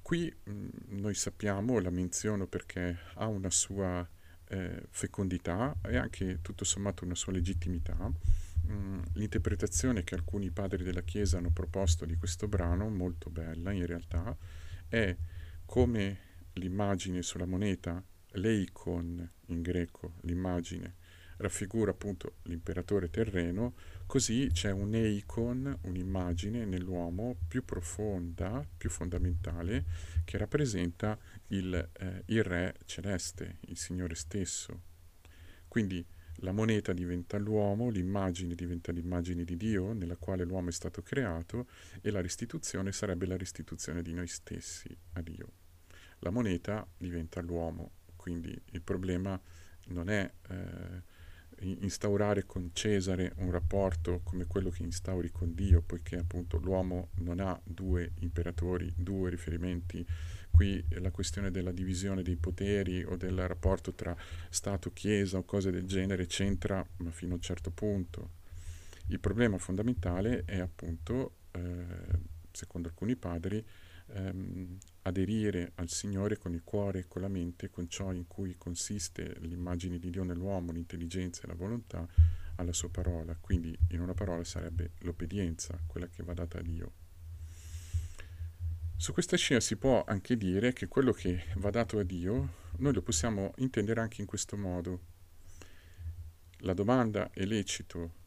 Qui 0.04 0.32
mh, 0.43 0.52
mm, 0.52 0.69
noi 0.99 1.15
sappiamo, 1.15 1.80
la 1.80 1.89
menziono 1.89 2.45
perché 2.45 2.99
ha 3.15 3.26
una 3.26 3.49
sua 3.49 4.08
eh, 4.54 4.84
fecondità 4.92 5.76
e 5.84 5.98
anche 5.98 6.39
tutto 6.42 6.63
sommato 6.63 7.04
una 7.04 7.16
sua 7.16 7.34
legittimità. 7.34 8.12
Mm, 8.68 9.02
l'interpretazione 9.13 10.04
che 10.04 10.16
alcuni 10.16 10.52
padri 10.52 10.84
della 10.84 11.02
Chiesa 11.02 11.38
hanno 11.38 11.50
proposto 11.50 12.06
di 12.06 12.16
questo 12.16 12.48
brano, 12.48 12.88
molto 12.89 13.30
bella 13.30 13.72
in 13.72 13.86
realtà, 13.86 14.36
è 14.88 15.16
come 15.66 16.18
l'immagine 16.54 17.24
sulla 17.24 17.46
moneta, 17.46 18.02
l'eikon 18.34 19.28
in 19.48 19.62
greco, 19.62 20.13
l'immagine, 20.22 20.96
raffigura 21.38 21.91
appunto 21.91 22.36
l'imperatore 22.43 23.10
terreno, 23.10 23.74
così 24.06 24.50
c'è 24.52 24.72
un 24.72 24.93
eikon, 24.93 25.80
un'immagine 25.82 26.65
nell'uomo 26.65 27.36
più 27.48 27.63
profonda, 27.65 28.65
più 28.78 28.89
fondamentale, 28.89 29.86
che 30.26 30.38
rappresenta 30.38 31.17
il, 31.48 31.89
eh, 31.93 32.24
il 32.28 32.43
re 32.43 32.76
celeste, 32.86 33.58
il 33.62 33.78
Signore 33.78 34.15
stesso. 34.15 34.82
Quindi 35.67 36.06
la 36.38 36.52
moneta 36.52 36.93
diventa 36.93 37.38
l'uomo, 37.38 37.89
l'immagine 37.89 38.56
diventa 38.56 38.91
l'immagine 38.91 39.43
di 39.43 39.56
Dio 39.56 39.93
nella 39.93 40.17
quale 40.17 40.43
l'uomo 40.43 40.69
è 40.69 40.72
stato 40.72 41.02
creato 41.02 41.67
e 42.02 42.12
la 42.12 42.22
restituzione 42.22 42.91
sarebbe 42.91 43.26
la 43.26 43.38
restituzione 43.38 44.02
di 44.02 44.13
noi 44.13 44.28
stessi 44.28 44.96
a 45.13 45.22
Dio. 45.22 45.52
La 46.19 46.32
moneta 46.32 46.88
diventa 46.98 47.41
l'uomo, 47.41 47.91
quindi 48.15 48.60
il 48.72 48.82
problema 48.82 49.39
non 49.88 50.10
è 50.10 50.32
eh, 50.50 51.02
instaurare 51.69 52.45
con 52.45 52.71
Cesare 52.73 53.34
un 53.38 53.52
rapporto 53.52 54.21
come 54.23 54.45
quello 54.45 54.69
che 54.69 54.84
instauri 54.84 55.32
con 55.32 55.54
Dio, 55.54 55.82
poiché 55.82 56.17
appunto 56.17 56.58
l'uomo 56.58 57.10
non 57.15 57.39
ha 57.39 57.60
due 57.63 58.12
imperatori, 58.19 58.91
due 58.95 59.30
riferimenti. 59.30 60.06
Qui 60.52 60.84
la 60.99 61.10
questione 61.10 61.49
della 61.49 61.71
divisione 61.71 62.21
dei 62.21 62.36
poteri 62.36 63.04
o 63.04 63.15
del 63.15 63.47
rapporto 63.47 63.93
tra 63.93 64.15
Stato, 64.49 64.91
Chiesa 64.93 65.38
o 65.38 65.43
cose 65.43 65.71
del 65.71 65.86
genere 65.86 66.28
c'entra, 66.28 66.86
ma 66.97 67.12
fino 67.12 67.32
a 67.32 67.36
un 67.36 67.41
certo 67.41 67.71
punto. 67.71 68.41
Il 69.08 69.19
problema 69.19 69.58
fondamentale 69.58 70.43
è 70.45 70.60
appunto, 70.60 71.38
eh, 71.52 71.86
secondo 72.52 72.88
alcuni 72.88 73.15
padri, 73.15 73.65
ehm, 74.13 74.78
aderire 75.04 75.72
al 75.76 75.89
Signore 75.89 76.38
con 76.38 76.54
il 76.54 76.63
cuore 76.63 77.06
con 77.08 77.22
la 77.22 77.28
mente, 77.28 77.70
con 77.70 77.88
ciò 77.89 78.12
in 78.12 78.28
cui 78.28 78.56
consiste 78.58 79.36
l'immagine 79.39 80.00
di 80.00 80.10
Dio 80.10 80.24
nell'uomo, 80.24 80.72
l'intelligenza 80.72 81.44
e 81.44 81.48
la 81.48 81.56
volontà, 81.56 82.08
alla 82.56 82.74
sua 82.74 82.89
parola. 82.89 83.36
Quindi 83.39 83.78
in 83.89 84.02
una 84.02 84.13
parola 84.13 84.44
sarebbe 84.44 84.92
l'obbedienza, 85.00 85.80
quella 85.88 86.08
che 86.08 86.24
va 86.24 86.34
data 86.34 86.60
a 86.60 86.62
Dio. 86.62 86.92
Su 88.96 89.12
questa 89.12 89.36
scia 89.36 89.60
si 89.60 89.76
può 89.76 90.04
anche 90.06 90.38
dire 90.38 90.72
che 90.72 90.88
quello 90.88 91.12
che 91.12 91.46
va 91.56 91.70
dato 91.70 92.00
a 92.00 92.04
Dio 92.04 92.62
noi 92.78 92.94
lo 92.94 93.02
possiamo 93.02 93.54
intendere 93.58 94.00
anche 94.00 94.22
in 94.22 94.28
questo 94.28 94.56
modo. 94.56 95.12
La 96.60 96.74
domanda 96.74 97.30
è 97.32 97.44
lecito 97.44 98.22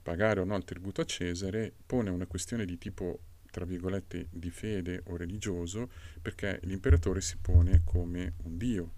pagare 0.00 0.40
o 0.40 0.44
no 0.44 0.56
il 0.56 0.64
tributo 0.64 1.00
a 1.00 1.04
Cesare 1.04 1.72
pone 1.84 2.10
una 2.10 2.26
questione 2.26 2.64
di 2.64 2.78
tipo 2.78 3.18
tra 3.50 3.64
virgolette, 3.64 4.28
di 4.30 4.50
fede 4.50 5.02
o 5.06 5.16
religioso, 5.16 5.90
perché 6.20 6.60
l'imperatore 6.62 7.20
si 7.20 7.36
pone 7.38 7.82
come 7.84 8.34
un 8.44 8.56
dio. 8.56 8.92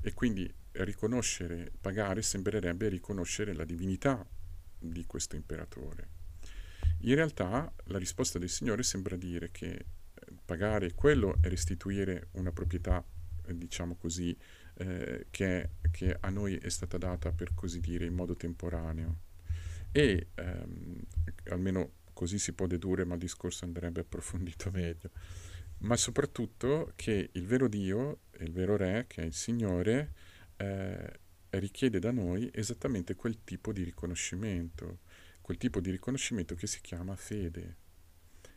E 0.00 0.12
quindi 0.14 0.52
riconoscere, 0.72 1.72
pagare, 1.80 2.22
sembrerebbe 2.22 2.88
riconoscere 2.88 3.52
la 3.52 3.64
divinità 3.64 4.26
di 4.78 5.04
questo 5.06 5.36
imperatore. 5.36 6.16
In 7.02 7.14
realtà 7.14 7.72
la 7.84 7.98
risposta 7.98 8.38
del 8.38 8.48
Signore 8.48 8.82
sembra 8.82 9.16
dire 9.16 9.50
che 9.50 9.70
eh, 9.70 9.84
pagare 10.44 10.94
quello 10.94 11.38
è 11.40 11.48
restituire 11.48 12.28
una 12.32 12.52
proprietà, 12.52 13.04
eh, 13.46 13.56
diciamo 13.56 13.96
così, 13.96 14.36
eh, 14.74 15.26
che, 15.30 15.70
che, 15.90 16.16
a 16.18 16.28
noi 16.30 16.56
è 16.56 16.68
stata 16.68 16.98
data, 16.98 17.32
per 17.32 17.54
così 17.54 17.80
dire, 17.80 18.04
in 18.04 18.14
modo 18.14 18.36
temporaneo. 18.36 19.26
E 19.90 20.28
ehm, 20.34 21.00
almeno 21.50 21.92
così 22.18 22.40
si 22.40 22.52
può 22.52 22.66
dedurre, 22.66 23.04
ma 23.04 23.14
il 23.14 23.20
discorso 23.20 23.64
andrebbe 23.64 24.00
approfondito 24.00 24.72
meglio. 24.74 25.12
Ma 25.82 25.96
soprattutto 25.96 26.90
che 26.96 27.30
il 27.30 27.46
vero 27.46 27.68
Dio, 27.68 28.22
il 28.40 28.50
vero 28.50 28.76
Re, 28.76 29.04
che 29.06 29.22
è 29.22 29.24
il 29.24 29.34
Signore, 29.34 30.14
eh, 30.56 31.20
richiede 31.50 32.00
da 32.00 32.10
noi 32.10 32.50
esattamente 32.52 33.14
quel 33.14 33.44
tipo 33.44 33.72
di 33.72 33.84
riconoscimento, 33.84 34.98
quel 35.40 35.58
tipo 35.58 35.78
di 35.78 35.92
riconoscimento 35.92 36.56
che 36.56 36.66
si 36.66 36.80
chiama 36.80 37.14
fede. 37.14 37.76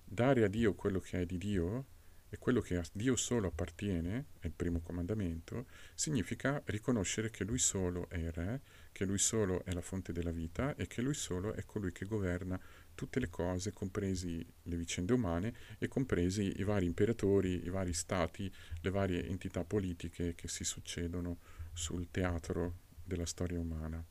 Dare 0.04 0.44
a 0.44 0.48
Dio 0.48 0.74
quello 0.74 1.00
che 1.00 1.22
è 1.22 1.26
di 1.28 1.38
Dio 1.38 1.86
e 2.30 2.40
quello 2.40 2.62
che 2.62 2.78
a 2.78 2.84
Dio 2.92 3.16
solo 3.16 3.50
appartiene, 3.50 4.26
è 4.40 4.48
il 4.48 4.54
primo 4.54 4.80
comandamento, 4.80 5.68
significa 5.94 6.64
riconoscere 6.66 7.30
che 7.30 7.44
Lui 7.44 7.60
solo 7.60 8.10
è 8.10 8.18
il 8.18 8.32
Re, 8.32 8.62
che 8.92 9.06
Lui 9.06 9.20
solo 9.20 9.64
è 9.66 9.72
la 9.74 9.82
fonte 9.82 10.14
della 10.14 10.32
vita 10.32 10.74
e 10.76 10.88
che 10.88 11.04
Lui 11.04 11.14
solo 11.14 11.54
è 11.54 11.64
colui 11.64 11.92
che 11.92 12.06
governa 12.06 12.60
tutte 12.96 13.20
le 13.20 13.30
cose, 13.30 13.74
compresi 13.74 14.46
le 14.64 14.76
vicende 14.76 15.14
umane 15.14 15.54
e 15.78 15.88
compresi 15.88 16.60
i 16.60 16.64
vari 16.64 16.86
imperatori, 16.86 17.66
i 17.66 17.70
vari 17.70 17.94
stati, 17.94 18.52
le 18.82 18.90
varie 18.90 19.28
entità 19.28 19.64
politiche 19.64 20.36
che 20.36 20.48
si 20.48 20.64
succedono 20.64 21.38
sul 21.74 22.10
teatro 22.12 22.80
della 23.04 23.26
storia 23.26 23.60
umana. 23.60 24.04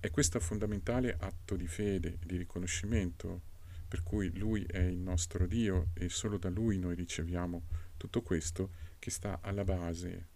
È 0.00 0.10
questo 0.10 0.38
fondamentale 0.38 1.16
atto 1.18 1.56
di 1.56 1.66
fede, 1.66 2.18
di 2.24 2.36
riconoscimento, 2.36 3.42
per 3.88 4.02
cui 4.02 4.36
Lui 4.36 4.64
è 4.64 4.80
il 4.80 4.98
nostro 4.98 5.46
Dio 5.46 5.88
e 5.94 6.08
solo 6.08 6.36
da 6.38 6.50
Lui 6.50 6.78
noi 6.78 6.94
riceviamo 6.94 7.62
tutto 7.96 8.22
questo 8.22 8.70
che 8.98 9.10
sta 9.10 9.40
alla 9.40 9.64
base 9.64 10.26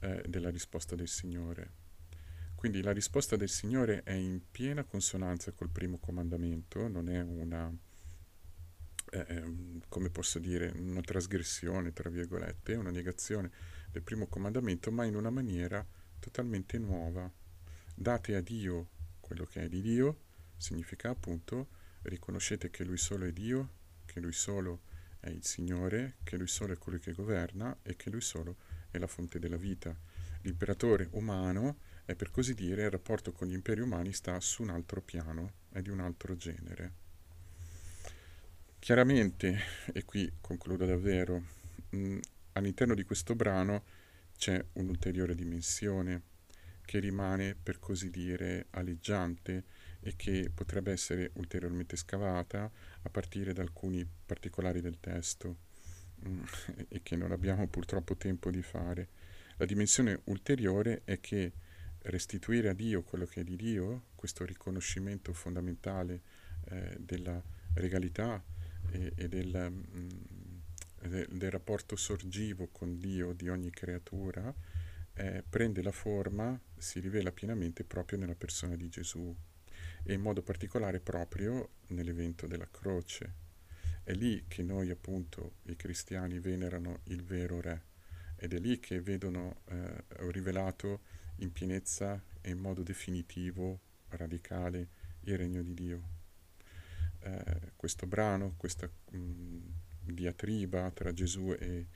eh, 0.00 0.24
della 0.26 0.50
risposta 0.50 0.96
del 0.96 1.08
Signore. 1.08 1.77
Quindi 2.58 2.82
la 2.82 2.90
risposta 2.90 3.36
del 3.36 3.48
Signore 3.48 4.02
è 4.02 4.14
in 4.14 4.40
piena 4.50 4.82
consonanza 4.82 5.52
col 5.52 5.68
primo 5.68 5.98
comandamento, 5.98 6.88
non 6.88 7.08
è 7.08 7.22
una, 7.22 7.72
eh, 9.12 9.80
come 9.88 10.10
posso 10.10 10.40
dire, 10.40 10.72
una 10.74 11.00
trasgressione, 11.00 11.92
tra 11.92 12.10
virgolette, 12.10 12.74
una 12.74 12.90
negazione 12.90 13.52
del 13.92 14.02
primo 14.02 14.26
comandamento, 14.26 14.90
ma 14.90 15.04
in 15.04 15.14
una 15.14 15.30
maniera 15.30 15.86
totalmente 16.18 16.78
nuova. 16.78 17.30
Date 17.94 18.34
a 18.34 18.40
Dio 18.40 18.88
quello 19.20 19.44
che 19.44 19.62
è 19.62 19.68
di 19.68 19.80
Dio, 19.80 20.22
significa 20.56 21.10
appunto 21.10 21.68
riconoscete 22.02 22.70
che 22.70 22.82
Lui 22.82 22.98
solo 22.98 23.26
è 23.26 23.32
Dio, 23.32 23.70
che 24.04 24.18
Lui 24.18 24.32
solo 24.32 24.80
è 25.20 25.28
il 25.28 25.44
Signore, 25.44 26.16
che 26.24 26.36
Lui 26.36 26.48
solo 26.48 26.72
è 26.72 26.76
colui 26.76 26.98
che 26.98 27.12
governa 27.12 27.78
e 27.82 27.94
che 27.94 28.10
Lui 28.10 28.20
solo 28.20 28.56
è 28.90 28.98
la 28.98 29.06
fonte 29.06 29.38
della 29.38 29.56
vita. 29.56 29.96
L'imperatore 30.42 31.06
umano 31.12 31.86
e 32.10 32.14
per 32.14 32.30
così 32.30 32.54
dire 32.54 32.84
il 32.84 32.90
rapporto 32.90 33.32
con 33.32 33.48
gli 33.48 33.52
imperi 33.52 33.82
umani 33.82 34.14
sta 34.14 34.40
su 34.40 34.62
un 34.62 34.70
altro 34.70 35.02
piano, 35.02 35.52
è 35.70 35.82
di 35.82 35.90
un 35.90 36.00
altro 36.00 36.36
genere. 36.36 36.92
Chiaramente, 38.78 39.60
e 39.92 40.06
qui 40.06 40.32
concludo 40.40 40.86
davvero, 40.86 41.44
mh, 41.90 42.18
all'interno 42.52 42.94
di 42.94 43.04
questo 43.04 43.34
brano 43.34 43.84
c'è 44.38 44.64
un'ulteriore 44.72 45.34
dimensione 45.34 46.22
che 46.86 46.98
rimane, 46.98 47.54
per 47.54 47.78
così 47.78 48.08
dire, 48.08 48.68
aleggiante 48.70 49.64
e 50.00 50.16
che 50.16 50.50
potrebbe 50.54 50.92
essere 50.92 51.32
ulteriormente 51.34 51.94
scavata 51.94 52.70
a 53.02 53.10
partire 53.10 53.52
da 53.52 53.60
alcuni 53.60 54.08
particolari 54.24 54.80
del 54.80 54.98
testo 54.98 55.56
mh, 56.20 56.42
e 56.88 57.02
che 57.02 57.16
non 57.16 57.32
abbiamo 57.32 57.68
purtroppo 57.68 58.16
tempo 58.16 58.50
di 58.50 58.62
fare. 58.62 59.08
La 59.58 59.66
dimensione 59.66 60.22
ulteriore 60.24 61.02
è 61.04 61.20
che 61.20 61.52
restituire 62.08 62.68
a 62.68 62.74
Dio 62.74 63.02
quello 63.02 63.26
che 63.26 63.40
è 63.40 63.44
di 63.44 63.56
Dio, 63.56 64.06
questo 64.14 64.44
riconoscimento 64.44 65.32
fondamentale 65.32 66.22
eh, 66.70 66.96
della 66.98 67.40
regalità 67.74 68.42
e, 68.90 69.12
e 69.14 69.28
del, 69.28 69.70
mm, 69.70 70.08
del, 71.08 71.26
del, 71.30 71.50
rapporto 71.50 71.96
sorgivo 71.96 72.68
con 72.68 72.98
Dio 72.98 73.32
di 73.32 73.48
ogni 73.48 73.70
creatura, 73.70 74.52
eh, 75.14 75.44
prende 75.48 75.82
la 75.82 75.92
forma, 75.92 76.58
si 76.76 77.00
rivela 77.00 77.32
pienamente 77.32 77.84
proprio 77.84 78.18
nella 78.18 78.34
persona 78.34 78.76
di 78.76 78.88
Gesù 78.88 79.34
e 80.04 80.12
in 80.12 80.20
modo 80.20 80.42
particolare 80.42 81.00
proprio 81.00 81.70
nell'evento 81.88 82.46
della 82.46 82.68
croce. 82.70 83.46
È 84.02 84.12
lì 84.12 84.44
che 84.48 84.62
noi 84.62 84.90
appunto 84.90 85.56
i 85.64 85.76
cristiani 85.76 86.38
venerano 86.38 87.00
il 87.04 87.22
vero 87.22 87.60
Re 87.60 87.82
ed 88.36 88.54
è 88.54 88.58
lì 88.58 88.78
che 88.78 89.00
vedono 89.00 89.62
eh, 89.66 90.04
rivelato 90.30 91.00
in 91.38 91.52
pienezza 91.52 92.22
e 92.40 92.50
in 92.50 92.58
modo 92.58 92.82
definitivo, 92.82 93.80
radicale, 94.10 94.88
il 95.22 95.36
regno 95.36 95.62
di 95.62 95.74
Dio. 95.74 96.02
Eh, 97.20 97.72
questo 97.76 98.06
brano, 98.06 98.54
questa 98.56 98.88
mh, 98.88 99.58
diatriba 100.04 100.90
tra 100.92 101.12
Gesù 101.12 101.54
e 101.58 101.86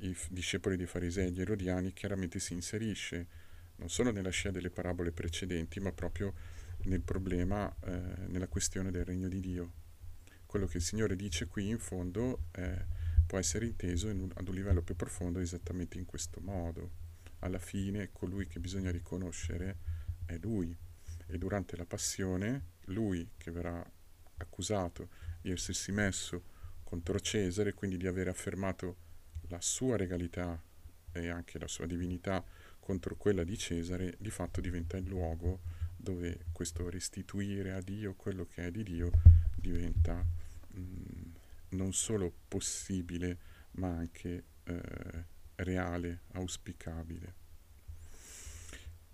i 0.00 0.12
f- 0.12 0.28
discepoli 0.30 0.76
dei 0.76 0.86
farisei 0.86 1.28
e 1.28 1.30
gli 1.30 1.40
erodiani 1.40 1.92
chiaramente 1.92 2.38
si 2.38 2.52
inserisce 2.52 3.44
non 3.76 3.88
solo 3.88 4.10
nella 4.10 4.30
scia 4.30 4.50
delle 4.50 4.70
parabole 4.70 5.12
precedenti, 5.12 5.80
ma 5.80 5.92
proprio 5.92 6.32
nel 6.84 7.02
problema, 7.02 7.74
eh, 7.84 8.26
nella 8.28 8.48
questione 8.48 8.90
del 8.90 9.04
regno 9.04 9.28
di 9.28 9.40
Dio. 9.40 9.72
Quello 10.46 10.66
che 10.66 10.78
il 10.78 10.82
Signore 10.82 11.16
dice 11.16 11.46
qui 11.46 11.68
in 11.68 11.78
fondo 11.78 12.44
eh, 12.52 12.86
può 13.26 13.38
essere 13.38 13.66
inteso 13.66 14.08
un, 14.08 14.30
ad 14.34 14.48
un 14.48 14.54
livello 14.54 14.82
più 14.82 14.96
profondo 14.96 15.40
esattamente 15.40 15.98
in 15.98 16.06
questo 16.06 16.40
modo 16.40 17.04
alla 17.40 17.58
fine 17.58 18.10
colui 18.12 18.46
che 18.46 18.60
bisogna 18.60 18.90
riconoscere 18.90 19.76
è 20.24 20.38
lui. 20.38 20.76
E 21.26 21.38
durante 21.38 21.76
la 21.76 21.84
passione 21.84 22.74
lui 22.86 23.28
che 23.36 23.50
verrà 23.50 23.84
accusato 24.38 25.08
di 25.40 25.50
essersi 25.50 25.92
messo 25.92 26.54
contro 26.84 27.18
Cesare, 27.18 27.74
quindi 27.74 27.96
di 27.96 28.06
aver 28.06 28.28
affermato 28.28 28.96
la 29.48 29.60
sua 29.60 29.96
regalità 29.96 30.60
e 31.12 31.28
anche 31.28 31.58
la 31.58 31.66
sua 31.66 31.86
divinità 31.86 32.44
contro 32.78 33.16
quella 33.16 33.42
di 33.42 33.56
Cesare, 33.58 34.14
di 34.18 34.30
fatto 34.30 34.60
diventa 34.60 34.96
il 34.96 35.06
luogo 35.06 35.60
dove 35.96 36.44
questo 36.52 36.88
restituire 36.88 37.72
a 37.72 37.80
Dio 37.80 38.14
quello 38.14 38.46
che 38.46 38.66
è 38.66 38.70
di 38.70 38.84
Dio 38.84 39.10
diventa 39.56 40.14
mh, 40.14 40.80
mm, 40.80 41.34
non 41.70 41.92
solo 41.92 42.32
possibile, 42.46 43.38
ma 43.72 43.88
anche 43.88 44.44
eh, 44.64 45.24
reale, 45.56 46.20
auspicabile. 46.32 47.44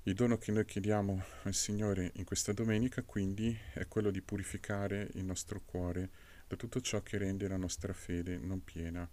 Il 0.05 0.14
dono 0.14 0.37
che 0.37 0.50
noi 0.50 0.64
chiediamo 0.64 1.22
al 1.44 1.55
Signore 1.55 2.11
in 2.14 2.24
questa 2.24 2.52
domenica 2.52 3.02
quindi 3.02 3.57
è 3.72 3.87
quello 3.87 4.11
di 4.11 4.20
purificare 4.20 5.11
il 5.14 5.24
nostro 5.24 5.61
cuore 5.64 6.11
da 6.48 6.57
tutto 6.57 6.81
ciò 6.81 7.02
che 7.02 7.18
rende 7.18 7.46
la 7.46 7.57
nostra 7.57 7.92
fede 7.92 8.37
non 8.37 8.64
piena, 8.64 9.09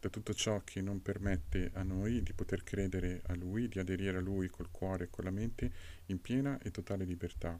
da 0.00 0.08
tutto 0.08 0.34
ciò 0.34 0.62
che 0.64 0.80
non 0.80 1.00
permette 1.00 1.70
a 1.74 1.84
noi 1.84 2.22
di 2.22 2.32
poter 2.32 2.64
credere 2.64 3.22
a 3.26 3.34
Lui, 3.34 3.68
di 3.68 3.78
aderire 3.78 4.18
a 4.18 4.20
Lui 4.20 4.48
col 4.48 4.70
cuore 4.70 5.04
e 5.04 5.10
con 5.10 5.24
la 5.24 5.30
mente 5.30 5.72
in 6.06 6.20
piena 6.20 6.58
e 6.58 6.72
totale 6.72 7.04
libertà 7.04 7.58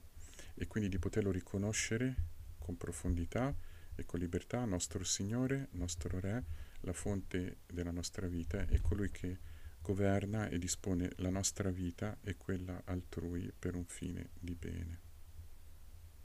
e 0.55 0.67
quindi 0.67 0.89
di 0.89 0.99
poterlo 0.99 1.31
riconoscere 1.31 2.15
con 2.59 2.77
profondità 2.77 3.55
e 3.95 4.05
con 4.05 4.19
libertà 4.19 4.65
nostro 4.65 5.05
Signore, 5.05 5.69
nostro 5.73 6.19
Re, 6.19 6.45
la 6.81 6.93
fonte 6.93 7.59
della 7.67 7.91
nostra 7.91 8.27
vita 8.27 8.67
e 8.67 8.81
colui 8.81 9.11
che 9.11 9.39
governa 9.81 10.49
e 10.49 10.59
dispone 10.59 11.13
la 11.17 11.31
nostra 11.31 11.71
vita 11.71 12.19
e 12.21 12.37
quella 12.37 12.83
altrui 12.85 13.53
per 13.57 13.77
un 13.77 13.85
fine 13.85 14.31
di 14.39 14.55
bene. 14.55 15.06